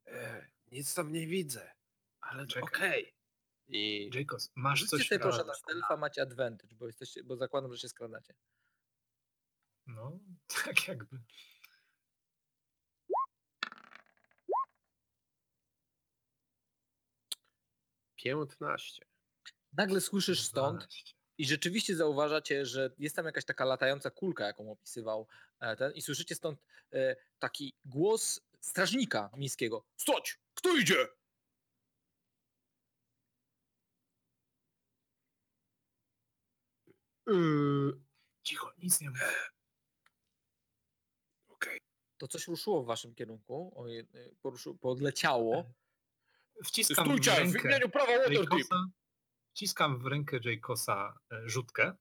[0.05, 1.71] E, nic tam nie widzę.
[2.21, 3.13] Ale okej.
[3.67, 7.73] I Jacobs, masz Rzućcie coś sobie proszę na stealtha, macie advantage, bo, jesteście, bo zakładam,
[7.73, 8.33] że się skradacie.
[9.87, 10.19] No,
[10.65, 11.19] tak jakby.
[18.23, 19.05] Piętnaście.
[19.73, 21.13] Nagle słyszysz stąd 12.
[21.37, 25.27] i rzeczywiście zauważacie, że jest tam jakaś taka latająca kulka, jaką opisywał
[25.59, 26.59] e, ten i słyszycie stąd
[26.93, 29.85] e, taki głos strażnika miejskiego.
[29.97, 30.39] Stoć!
[30.53, 31.07] Kto idzie?
[37.27, 37.99] Yy,
[38.43, 39.51] cicho, nic nie mów.
[41.47, 41.79] Okej.
[42.17, 43.85] To coś ruszyło w waszym kierunku, o,
[44.41, 45.73] poruszyło, podleciało.
[46.63, 48.49] Wciskam w Stójcie, w rękę imieniu prawa Waterdeep!
[48.49, 48.85] Jaykosa,
[49.53, 51.95] wciskam w rękę Jaykosa e, rzutkę,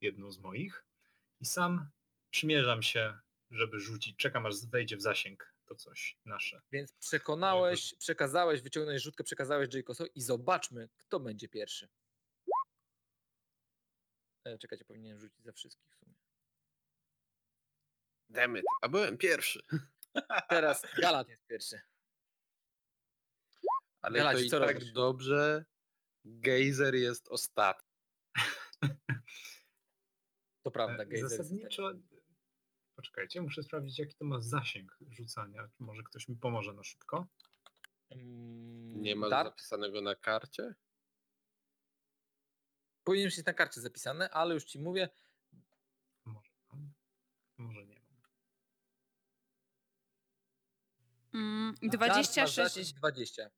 [0.00, 0.84] jedną z moich,
[1.40, 1.90] i sam
[2.30, 3.18] przymierzam się,
[3.50, 4.16] żeby rzucić.
[4.16, 6.62] Czekam, aż wejdzie w zasięg to coś nasze.
[6.72, 11.88] Więc przekonałeś, przekazałeś, wyciągnąłeś rzutkę, przekazałeś Jacosowi i zobaczmy, kto będzie pierwszy.
[14.44, 16.14] E, czekajcie, powinienem rzucić za wszystkich w sumie.
[18.30, 19.62] Demet, a byłem pierwszy.
[20.48, 21.80] Teraz Galat jest pierwszy.
[24.02, 24.92] Ale Galaci, to i co tak robisz?
[24.92, 25.64] dobrze.
[26.24, 27.88] Gejzer jest ostatni.
[30.62, 31.92] To prawda, E, Gejzer jest Zasadniczo.
[32.96, 35.68] Poczekajcie, muszę sprawdzić, jaki to ma zasięg rzucania.
[35.78, 37.26] Może ktoś mi pomoże na szybko?
[38.10, 40.74] Mm, Nie ma Dart zapisanego na karcie?
[43.04, 45.08] powinien być na karcie zapisane, ale już ci mówię,
[46.24, 46.92] Może mam.
[47.58, 48.20] Może nie mam.
[51.34, 52.54] Mm, Dart ma 26.
[52.54, 53.50] zasięg 20.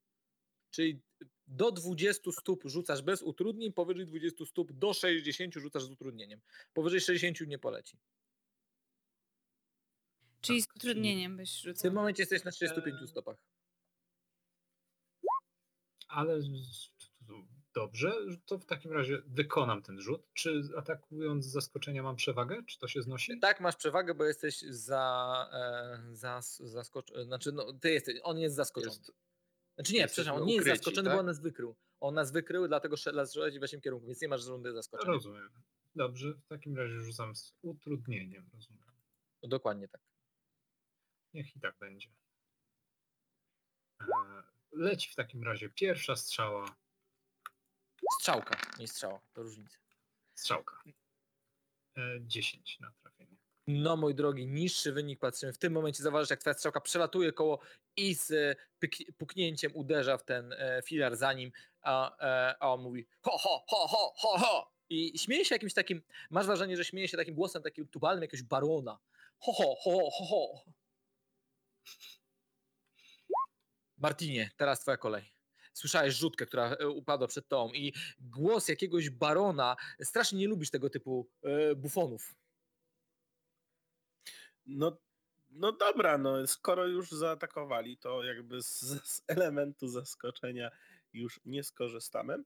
[0.72, 1.00] Czyli
[1.46, 6.40] do 20 stóp rzucasz bez utrudnień, powyżej 20 stóp do 60 rzucasz z utrudnieniem.
[6.72, 7.98] Powyżej 60 nie poleci.
[10.40, 11.92] Czyli z Tak, utrudnieniem byś W tym rzucał.
[11.92, 13.36] momencie jesteś na 35 Eee, stopach.
[16.08, 16.40] Ale
[17.74, 18.12] dobrze,
[18.46, 20.22] to w takim razie wykonam ten rzut.
[20.34, 22.62] Czy atakując z zaskoczenia mam przewagę?
[22.66, 23.40] Czy to się znosi?
[23.40, 27.24] Tak, masz przewagę, bo jesteś za, e, za zaskoczony.
[27.24, 28.92] Znaczy, no, ty jesteś, on jest zaskoczony.
[28.96, 29.12] Jest,
[29.74, 31.14] Znaczy nie, jesteśmy przepraszam, on nie jest ukryci, zaskoczony, tak?
[31.16, 31.76] bo on nas wykrył.
[32.00, 35.12] On nas wykrył, dlatego strzelać w waszym kierunku, więc nie masz rundy zaskoczenia.
[35.12, 35.50] Rozumiem.
[35.94, 38.50] Dobrze, w takim razie rzucam z utrudnieniem.
[38.54, 38.84] Rozumiem.
[39.42, 40.00] No, dokładnie tak.
[41.34, 42.08] Niech i tak będzie.
[44.00, 44.06] E,
[44.72, 46.76] Leci w takim razie pierwsza strzała.
[48.20, 49.78] Strzałka, nie strzała, to różnica.
[50.34, 50.82] Strzałka.
[51.96, 52.92] E, 10 na.
[53.66, 55.52] No mój drogi, niższy wynik patrzymy.
[55.52, 57.58] W tym momencie zauważysz, jak twoja strzałka przelatuje koło
[57.96, 58.54] i z e,
[59.18, 61.52] puknięciem uderza w ten e, filar za nim,
[61.82, 64.72] a, e, a on mówi ho, ho, ho, ho, ho, ho.
[64.90, 68.42] I śmieje się jakimś takim, masz wrażenie, że śmieje się takim głosem takim tubalnym jakiegoś
[68.42, 68.98] barona.
[69.38, 70.64] Ho, ho, ho, ho, ho.
[73.98, 75.32] Martinie, teraz twoja kolej.
[75.72, 79.76] Słyszałeś rzutkę, która upadła przed tobą i głos jakiegoś barona.
[80.02, 82.34] Strasznie nie lubisz tego typu e, bufonów.
[84.66, 84.98] No,
[85.50, 90.70] no dobra, no skoro już zaatakowali, to jakby z, z elementu zaskoczenia
[91.12, 92.36] już nie skorzystamy,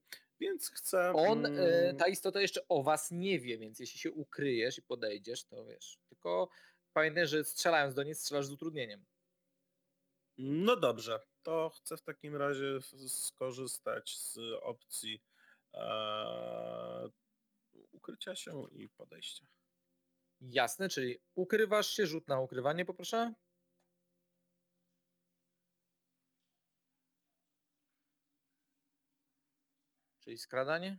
[0.41, 1.13] więc chcę...
[1.13, 5.45] On, mm, ta istota jeszcze o was nie wie, więc jeśli się ukryjesz i podejdziesz,
[5.45, 5.99] to wiesz.
[6.09, 6.49] Tylko
[6.93, 9.05] pamiętaj, że strzelając do niej, strzelasz z utrudnieniem.
[10.39, 15.23] No dobrze, to chcę w takim razie skorzystać z opcji
[15.75, 17.09] e,
[17.93, 19.47] ukrycia się i podejścia.
[20.41, 23.35] Jasne, czyli ukrywasz się, rzut na ukrywanie, poproszę.
[30.21, 30.99] Czyli skradanie.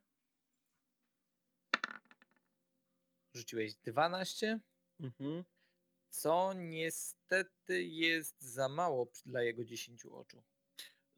[3.34, 4.60] Rzuciłeś 12,
[5.00, 5.44] Mhm.
[6.10, 10.44] co niestety jest za mało dla jego 10 oczu.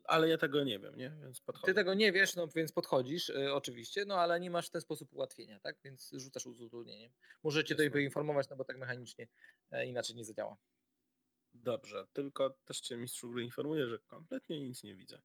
[0.10, 1.12] Ale ja tego nie wiem, nie?
[1.22, 1.66] Więc podchodzę.
[1.66, 4.82] Ty tego nie wiesz, no więc podchodzisz, y, oczywiście, no ale nie masz w ten
[4.82, 5.78] sposób ułatwienia, tak?
[5.84, 7.12] Więc rzucasz z utrudnieniem.
[7.44, 7.92] Możecie Jasne.
[7.92, 9.28] poinformować, no bo tak mechanicznie
[9.72, 10.58] e, inaczej nie zadziała.
[11.54, 15.22] Dobrze, tylko też cię mistrzu gry informuję, że kompletnie nic nie widzę.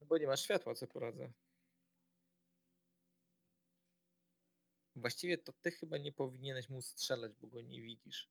[0.00, 1.32] No bo nie masz światła, co poradzę.
[4.96, 8.30] Właściwie to ty chyba nie powinieneś mu strzelać, bo go nie widzisz.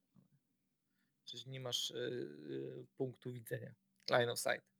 [1.26, 3.74] Przecież nie masz y, y, punktu widzenia.
[4.10, 4.75] Line of sight.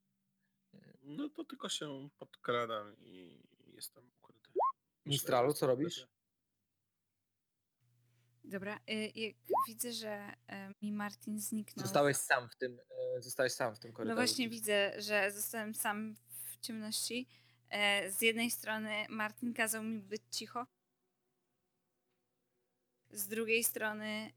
[1.04, 4.50] No to tylko się podkradam i jestem ukryty.
[5.06, 6.08] Mistralu, co robisz?
[8.44, 9.36] Dobra, y, jak
[9.68, 11.86] widzę, że y, mi Martin zniknął.
[11.86, 12.80] Zostałeś sam w tym,
[13.18, 14.16] e, zostałeś sam w tym No korytarzu.
[14.16, 16.16] właśnie widzę, że zostałem sam
[16.46, 17.28] w ciemności.
[18.10, 20.68] Z jednej strony Martin kazał mi być cicho.
[23.12, 24.32] Z drugiej strony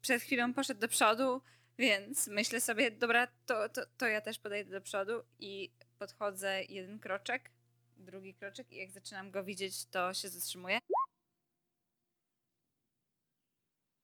[0.00, 1.42] przed chwilą poszedł do przodu,
[1.78, 6.98] więc myślę sobie, dobra, to, to, to ja też podejdę do przodu i podchodzę jeden
[6.98, 7.50] kroczek,
[7.96, 10.78] drugi kroczek i jak zaczynam go widzieć, to się zatrzymuję.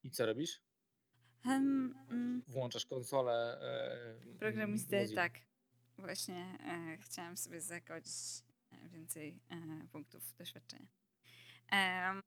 [0.02, 0.60] I co robisz?
[1.44, 3.60] Em, mm, Włączasz konsolę.
[4.32, 5.32] E, Programisty, tak.
[5.98, 10.88] Właśnie e, chciałam sobie zakodzić e, więcej e, punktów doświadczenia.
[11.72, 12.20] Um,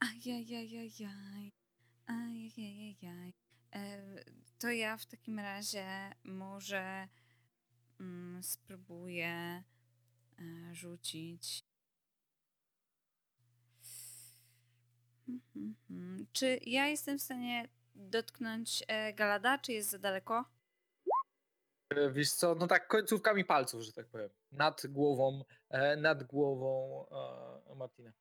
[0.00, 1.52] Ajajajajaj.
[2.08, 3.32] Ajajajajaj.
[3.74, 3.98] E,
[4.58, 5.86] To ja w takim razie
[6.24, 7.08] może
[8.00, 9.28] mm, spróbuję
[10.38, 11.64] e, rzucić.
[15.28, 16.26] Mhm.
[16.32, 20.44] Czy ja jestem w stanie dotknąć e, Galada, czy jest za daleko?
[22.12, 24.30] Wiesz co, no tak końcówkami palców, że tak powiem.
[24.52, 25.44] Nad głową,
[25.96, 27.06] nad głową
[27.76, 28.12] Martina.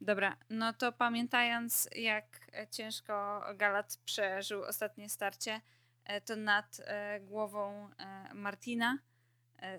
[0.00, 5.60] Dobra, no to pamiętając, jak e, ciężko Galat przeżył ostatnie starcie,
[6.04, 7.90] e, to nad e, głową
[8.34, 8.98] Martina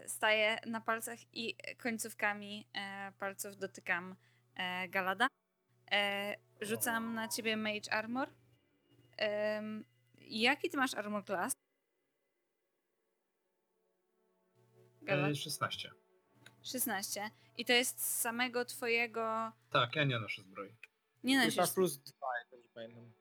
[0.07, 2.67] staję na palcach i końcówkami
[3.19, 4.15] palców dotykam
[4.89, 5.27] Galada.
[6.61, 8.29] Rzucam na ciebie Mage Armor.
[10.17, 11.53] Jaki ty masz armor class?
[15.01, 15.31] Galad?
[15.31, 16.00] E, 16.
[16.63, 17.31] 16.
[17.57, 19.51] I to jest z samego twojego...
[19.71, 20.75] Tak, ja nie noszę zbroi.
[21.23, 23.11] Nie nosisz masz plus dwa, jak dobrze pamiętam.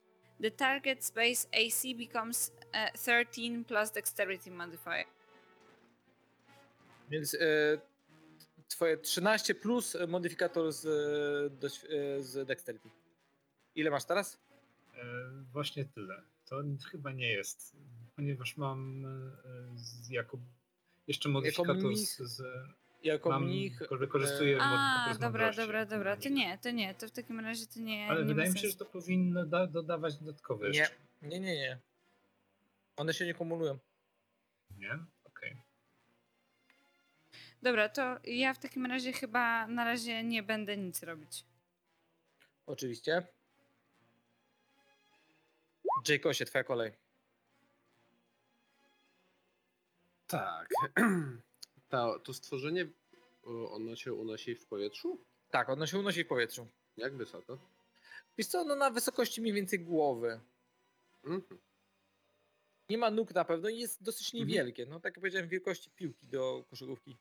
[0.42, 2.52] The target space AC becomes
[2.94, 5.04] uh, 13 plus dexterity modifier.
[7.10, 7.78] Więc e,
[8.68, 12.90] twoje 13 plus modyfikator z, e, e, z Dexterity.
[13.74, 14.38] Ile masz teraz?
[14.94, 15.04] E,
[15.52, 16.22] właśnie tyle.
[16.44, 17.76] To chyba nie jest,
[18.16, 19.08] ponieważ mam e,
[19.76, 20.38] z, jako
[21.06, 22.42] jeszcze modyfikator mnich z, z
[23.02, 23.78] Jako mam, mnich.
[23.90, 26.16] wykorzystuję e, A, dobra, dobra, dobra.
[26.16, 26.94] To nie, to nie.
[26.94, 28.08] To w takim razie to nie.
[28.08, 30.94] Ale nie wydaje mi się, że to powinno da, dodawać dodatkowe Nie, jeszcze.
[31.22, 31.78] nie, nie, nie.
[32.96, 33.78] One się nie kumulują.
[34.78, 34.98] Nie?
[35.24, 35.56] Okej.
[37.62, 41.44] Dobra, to ja w takim razie chyba na razie nie będę nic robić.
[42.66, 43.26] Oczywiście.
[46.08, 46.92] Jacosie, twoja kolej.
[50.26, 50.68] Tak.
[51.90, 52.88] Ta, to stworzenie,
[53.44, 55.24] ono się unosi w powietrzu?
[55.50, 56.66] Tak, ono się unosi w powietrzu.
[56.96, 57.58] Jak wysoko?
[58.38, 60.40] Wiesz co, no na wysokości mniej więcej głowy.
[61.24, 61.60] Mhm.
[62.88, 64.48] Nie ma nóg na pewno i jest dosyć Mhm.
[64.48, 64.86] niewielkie.
[64.86, 67.16] No tak jak powiedziałem, wielkości piłki do koszykówki.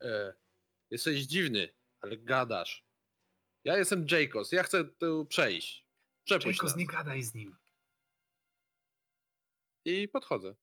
[0.00, 0.34] E,
[0.90, 1.68] jesteś dziwny,
[2.00, 2.84] ale gadasz.
[3.64, 5.86] Ja jestem Jacobs, ja chcę tu przejść.
[6.24, 6.76] Przepuść Jacob, nas.
[6.76, 7.56] nie gadaj z nim.
[9.84, 10.54] I podchodzę.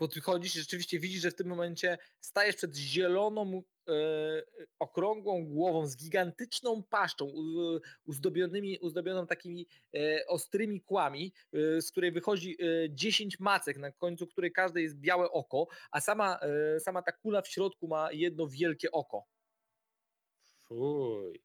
[0.00, 3.92] Podchodzisz i rzeczywiście widzisz, że w tym momencie stajesz przed zieloną, e,
[4.78, 7.32] okrągłą głową z gigantyczną paszczą,
[8.04, 14.26] uzdobionymi, uzdobioną takimi e, ostrymi kłami, e, z której wychodzi e, 10 macek, na końcu
[14.26, 18.48] której każde jest białe oko, a sama, e, sama ta kula w środku ma jedno
[18.48, 19.26] wielkie oko.
[20.68, 21.42] Fuj.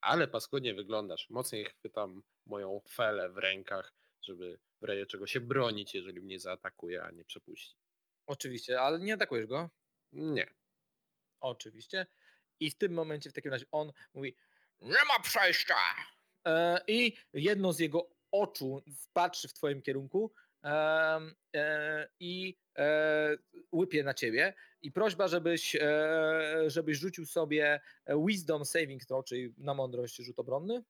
[0.00, 1.26] Ale paskudnie wyglądasz.
[1.30, 3.92] Mocniej chwytam moją felę w rękach,
[4.26, 7.76] żeby w razie czego się bronić, jeżeli mnie zaatakuje, a nie przepuści.
[8.26, 9.70] Oczywiście, ale nie atakujesz go.
[10.12, 10.54] Nie.
[11.40, 12.06] Oczywiście.
[12.60, 14.36] I w tym momencie, w takim razie, on mówi:
[14.80, 15.74] Nie ma przejścia!
[16.46, 20.32] E, I jedno z jego oczu patrzy w Twoim kierunku
[20.64, 23.36] e, i e,
[23.72, 24.54] łypie na ciebie.
[24.82, 25.76] I prośba, żebyś,
[26.66, 27.80] żebyś rzucił sobie
[28.26, 30.82] Wisdom Saving Throw, czyli na mądrość rzut obronny.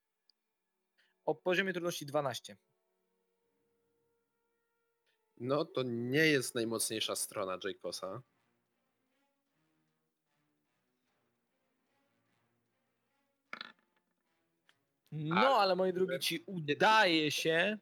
[1.24, 2.56] O poziomie trudności 12.
[5.38, 8.22] No to nie jest najmocniejsza strona Jacobsa.
[15.12, 17.78] No, Ale- ale moi drogi, ci udaje się.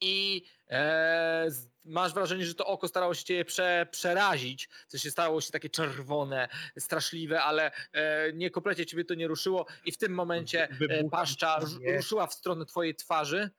[0.00, 1.48] I e,
[1.84, 4.68] masz wrażenie, że to oko starało się cię prze, przerazić.
[4.86, 9.66] Co się stało się takie czerwone, straszliwe, ale e, nie kompletnie ciebie to nie ruszyło.
[9.84, 11.60] I w tym momencie e, paszcza
[11.96, 13.50] ruszyła w stronę twojej twarzy.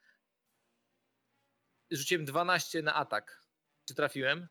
[1.92, 3.44] Rzuciłem 12 na atak.
[3.88, 4.48] Czy trafiłem?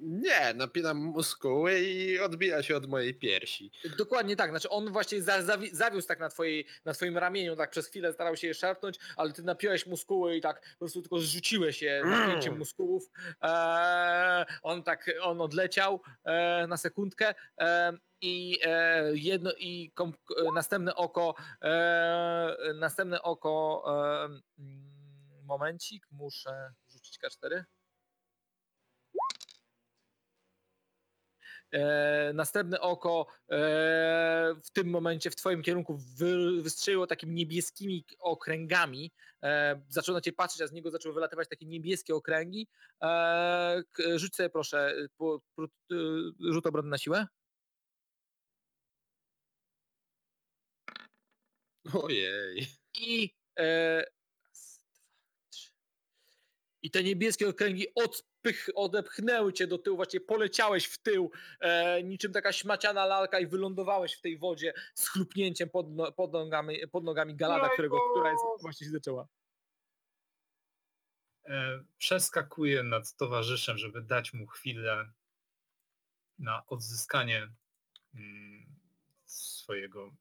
[0.00, 3.70] Nie, napinam muskuły i odbija się od mojej piersi.
[3.98, 7.70] Dokładnie tak, znaczy on właśnie za, zawi, zawiózł tak na, twojej, na twoim ramieniu, tak
[7.70, 11.18] przez chwilę starał się je szarpnąć, ale ty napiąłeś muskuły i tak po prostu tylko
[11.18, 12.58] zrzuciłeś je napięciem Mm.
[12.58, 13.10] muskułów.
[13.42, 20.52] Eee, on tak, on odleciał e, na sekundkę e, i e, jedno i kom, e,
[20.54, 21.34] następne oko
[22.74, 24.42] następne oko mm,
[25.44, 27.64] momencik, muszę rzucić K4.
[31.72, 33.56] E, następne oko e,
[34.64, 39.12] w tym momencie w twoim kierunku wy, wystrzeliło takimi niebieskimi okręgami.
[39.42, 42.68] E, zaczął na ciebie patrzeć, a z niego zaczęły wylatywać takie niebieskie okręgi.
[43.02, 43.82] E,
[44.16, 45.68] rzuć sobie proszę po, po, e,
[46.52, 47.26] rzut obronny na siłę.
[51.94, 52.66] Ojej.
[52.94, 54.17] I, e.
[56.88, 61.30] I te niebieskie okręgi odpych, odepchnęły cię do tyłu, właśnie poleciałeś w tył,
[61.60, 66.32] e, niczym taka śmaciana lalka i wylądowałeś w tej wodzie z chlupnięciem pod, no, pod,
[66.32, 69.28] nogami, pod nogami Galada, którego, która jest właśnie się zaczęła.
[71.44, 75.10] E, Przeskakuję nad towarzyszem, żeby dać mu chwilę
[76.38, 77.48] na odzyskanie
[78.14, 78.66] mm,
[79.26, 80.14] swojego,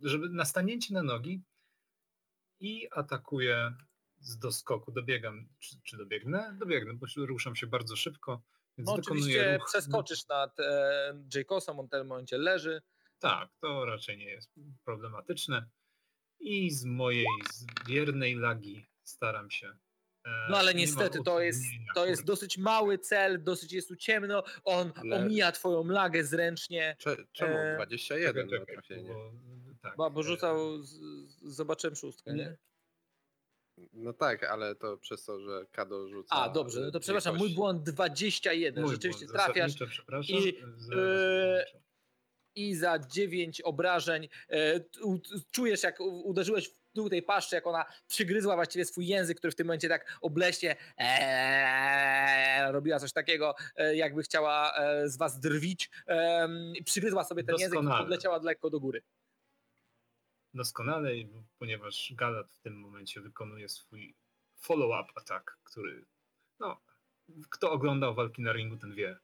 [0.00, 1.42] żeby na stanięcie na nogi
[2.60, 3.74] i atakuję
[4.20, 4.92] z doskoku.
[4.92, 6.56] Dobiegam, czy, czy dobiegnę?
[6.60, 8.42] Dobiegnę, bo ruszam się bardzo szybko,
[8.78, 9.66] więc No oczywiście ruch.
[9.68, 12.82] przeskoczysz nad e, Jacobsem, on w tym momencie leży.
[13.18, 14.50] Tak, to raczej nie jest
[14.84, 15.68] problematyczne.
[16.40, 19.68] I z mojej z wiernej lagi staram się.
[20.26, 21.62] e, No ale nie niestety to jest,
[21.94, 26.96] to jest dosyć mały cel, dosyć jest tu ciemno, on Ale- omija twoją lagę zręcznie,
[26.98, 27.56] Cze- Czemu?
[27.56, 29.08] E, 21 Czekaj, na czekaj, trafienie.
[29.14, 29.32] bo,
[29.82, 31.00] tak, bo, bo e, rzucał, z-
[31.42, 32.36] zobaczyłem szóstkę, nie?
[32.44, 32.56] nie.
[33.92, 36.34] No tak, ale to przez to, że Kado rzuca...
[36.36, 37.56] A, dobrze, no to przepraszam, mój kości.
[37.56, 39.72] błąd 21, mój rzeczywiście błąd, trafiasz
[40.28, 41.64] i, z-
[42.54, 45.00] i za 9 obrażeń t-
[45.52, 49.54] czujesz jak uderzyłeś w dół tej paszczy, jak ona przygryzła właściwie swój język, który w
[49.54, 54.74] tym momencie tak obleśnie eee, robiła coś takiego, e, jakby chciała
[55.04, 55.90] z was drwić,
[56.84, 58.00] przygryzła sobie ten język i Doskonale.
[58.02, 59.02] podleciała lekko do góry.
[60.54, 61.10] Doskonale,
[61.58, 64.14] ponieważ Galat w tym momencie wykonuje swój
[64.56, 66.04] follow-up atak, który
[66.60, 66.80] no,
[67.50, 69.18] kto oglądał walki na ringu, ten wie.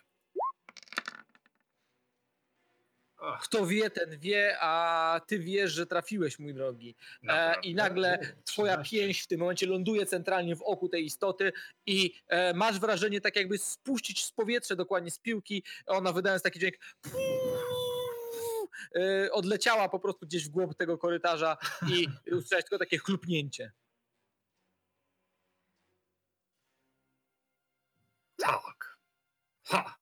[3.18, 6.96] Ach, Kto wie, ten wie, a ty wiesz, że trafiłeś, mój drogi.
[7.28, 7.54] E.
[7.62, 8.96] I nagle U, twoja 13.
[8.96, 11.52] pięść w tym momencie ląduje centralnie w oku tej istoty
[11.86, 16.58] i e, masz wrażenie tak jakby spuścić z powietrza dokładnie z piłki, ona wydając taki
[16.58, 16.74] dźwięk
[19.32, 21.56] odleciała po prostu gdzieś w głąb tego korytarza
[21.90, 23.72] i usłyszałeś tylko takie chlupnięcie.
[28.36, 28.98] Tak.
[29.66, 29.96] Ha!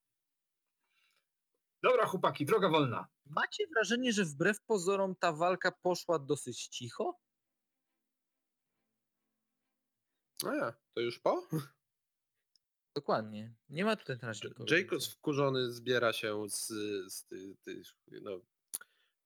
[1.82, 3.08] Dobra, chłopaki, droga wolna.
[3.26, 7.18] Macie wrażenie, że wbrew pozorom ta walka poszła dosyć cicho?
[10.46, 11.48] A ja, to już po?
[12.94, 13.54] Dokładnie.
[13.68, 15.00] Nie ma tutaj teraz nikogo więcej.
[15.10, 16.66] wkurzony zbiera się z,
[17.12, 17.82] z ty, ty,
[18.22, 18.40] no,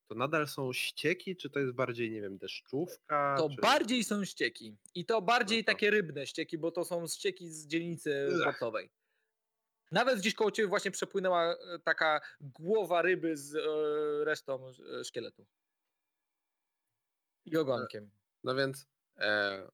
[0.08, 3.34] to nadal są ścieki, czy to jest bardziej, nie wiem, deszczówka?
[3.38, 3.56] To czy...
[3.56, 4.76] bardziej są ścieki.
[4.94, 8.90] I to bardziej No to- takie rybne ścieki, bo to są ścieki z dzielnicy portowej.
[9.92, 15.46] Nawet gdzieś koło ciebie właśnie przepłynęła e, taka głowa ryby z e, resztą e, szkieletu.
[17.44, 18.10] I ogonkiem.
[18.44, 18.86] No więc
[19.18, 19.70] e,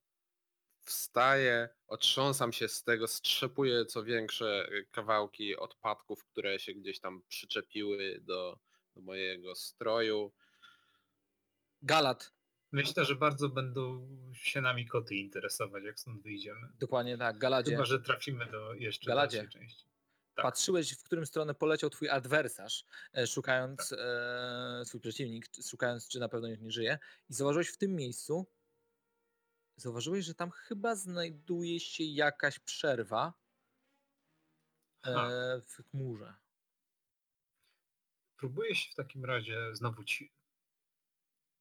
[0.81, 7.23] wstaję, otrząsam się z tego, strzepuję co większe e, kawałki odpadków, które się gdzieś tam
[7.29, 8.59] przyczepiły do,
[8.97, 10.33] do mojego stroju.
[11.83, 12.33] Galat.
[12.73, 16.69] Myślę, że bardzo będą się nami koty interesować, jak stąd wyjdziemy.
[16.79, 17.71] Dokładnie tak, Galadzie.
[17.71, 19.37] Chyba, że trafimy do jeszcze Galadzie.
[19.39, 19.85] dalszej części.
[20.35, 20.43] tak.
[20.43, 22.85] Patrzyłeś, w którym stronę poleciał twój adwersarz,
[23.17, 26.99] e, szukając e, swój przeciwnik, szukając, czy na pewno już nie żyje.
[27.31, 28.47] I zauważyłeś w tym miejscu,
[29.77, 33.35] zauważyłeś, że tam chyba znajduje się jakaś przerwa
[35.07, 36.35] e, w chmurze.
[38.45, 40.33] Próbuję się w takim razie znowu ci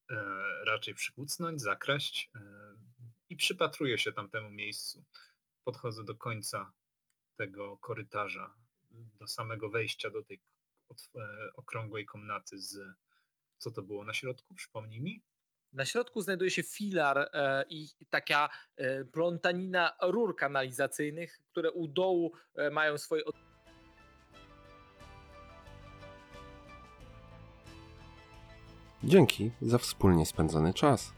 [0.10, 0.16] e,
[0.66, 2.40] raczej przykucnąć, zakraść e,
[3.30, 5.04] i przypatruję się tamtemu miejscu.
[5.64, 6.74] Podchodzę do końca
[7.36, 8.54] tego korytarza,
[8.92, 10.40] do samego wejścia do tej
[10.90, 12.80] od, e, okrągłej komnaty z
[13.58, 15.22] co to było na środku, przypomnij mi.
[15.74, 22.34] Na środku znajduje się filar e, i taka e, plątanina rur kanalizacyjnych, które u dołu
[22.56, 23.26] e, mają swoje
[29.06, 31.14] Dzięki za wspólnie spędzony czas.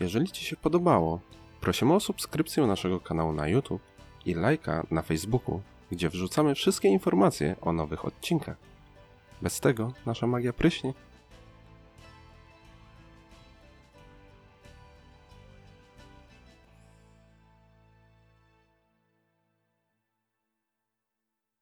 [0.00, 1.20] Jeżeli Ci się podobało,
[1.60, 3.82] prosimy o subskrypcję naszego kanału na YouTube
[4.26, 8.56] i lajka na Facebooku, gdzie wrzucamy wszystkie informacje o nowych odcinkach.
[9.42, 10.94] Bez tego nasza magia pryśnie.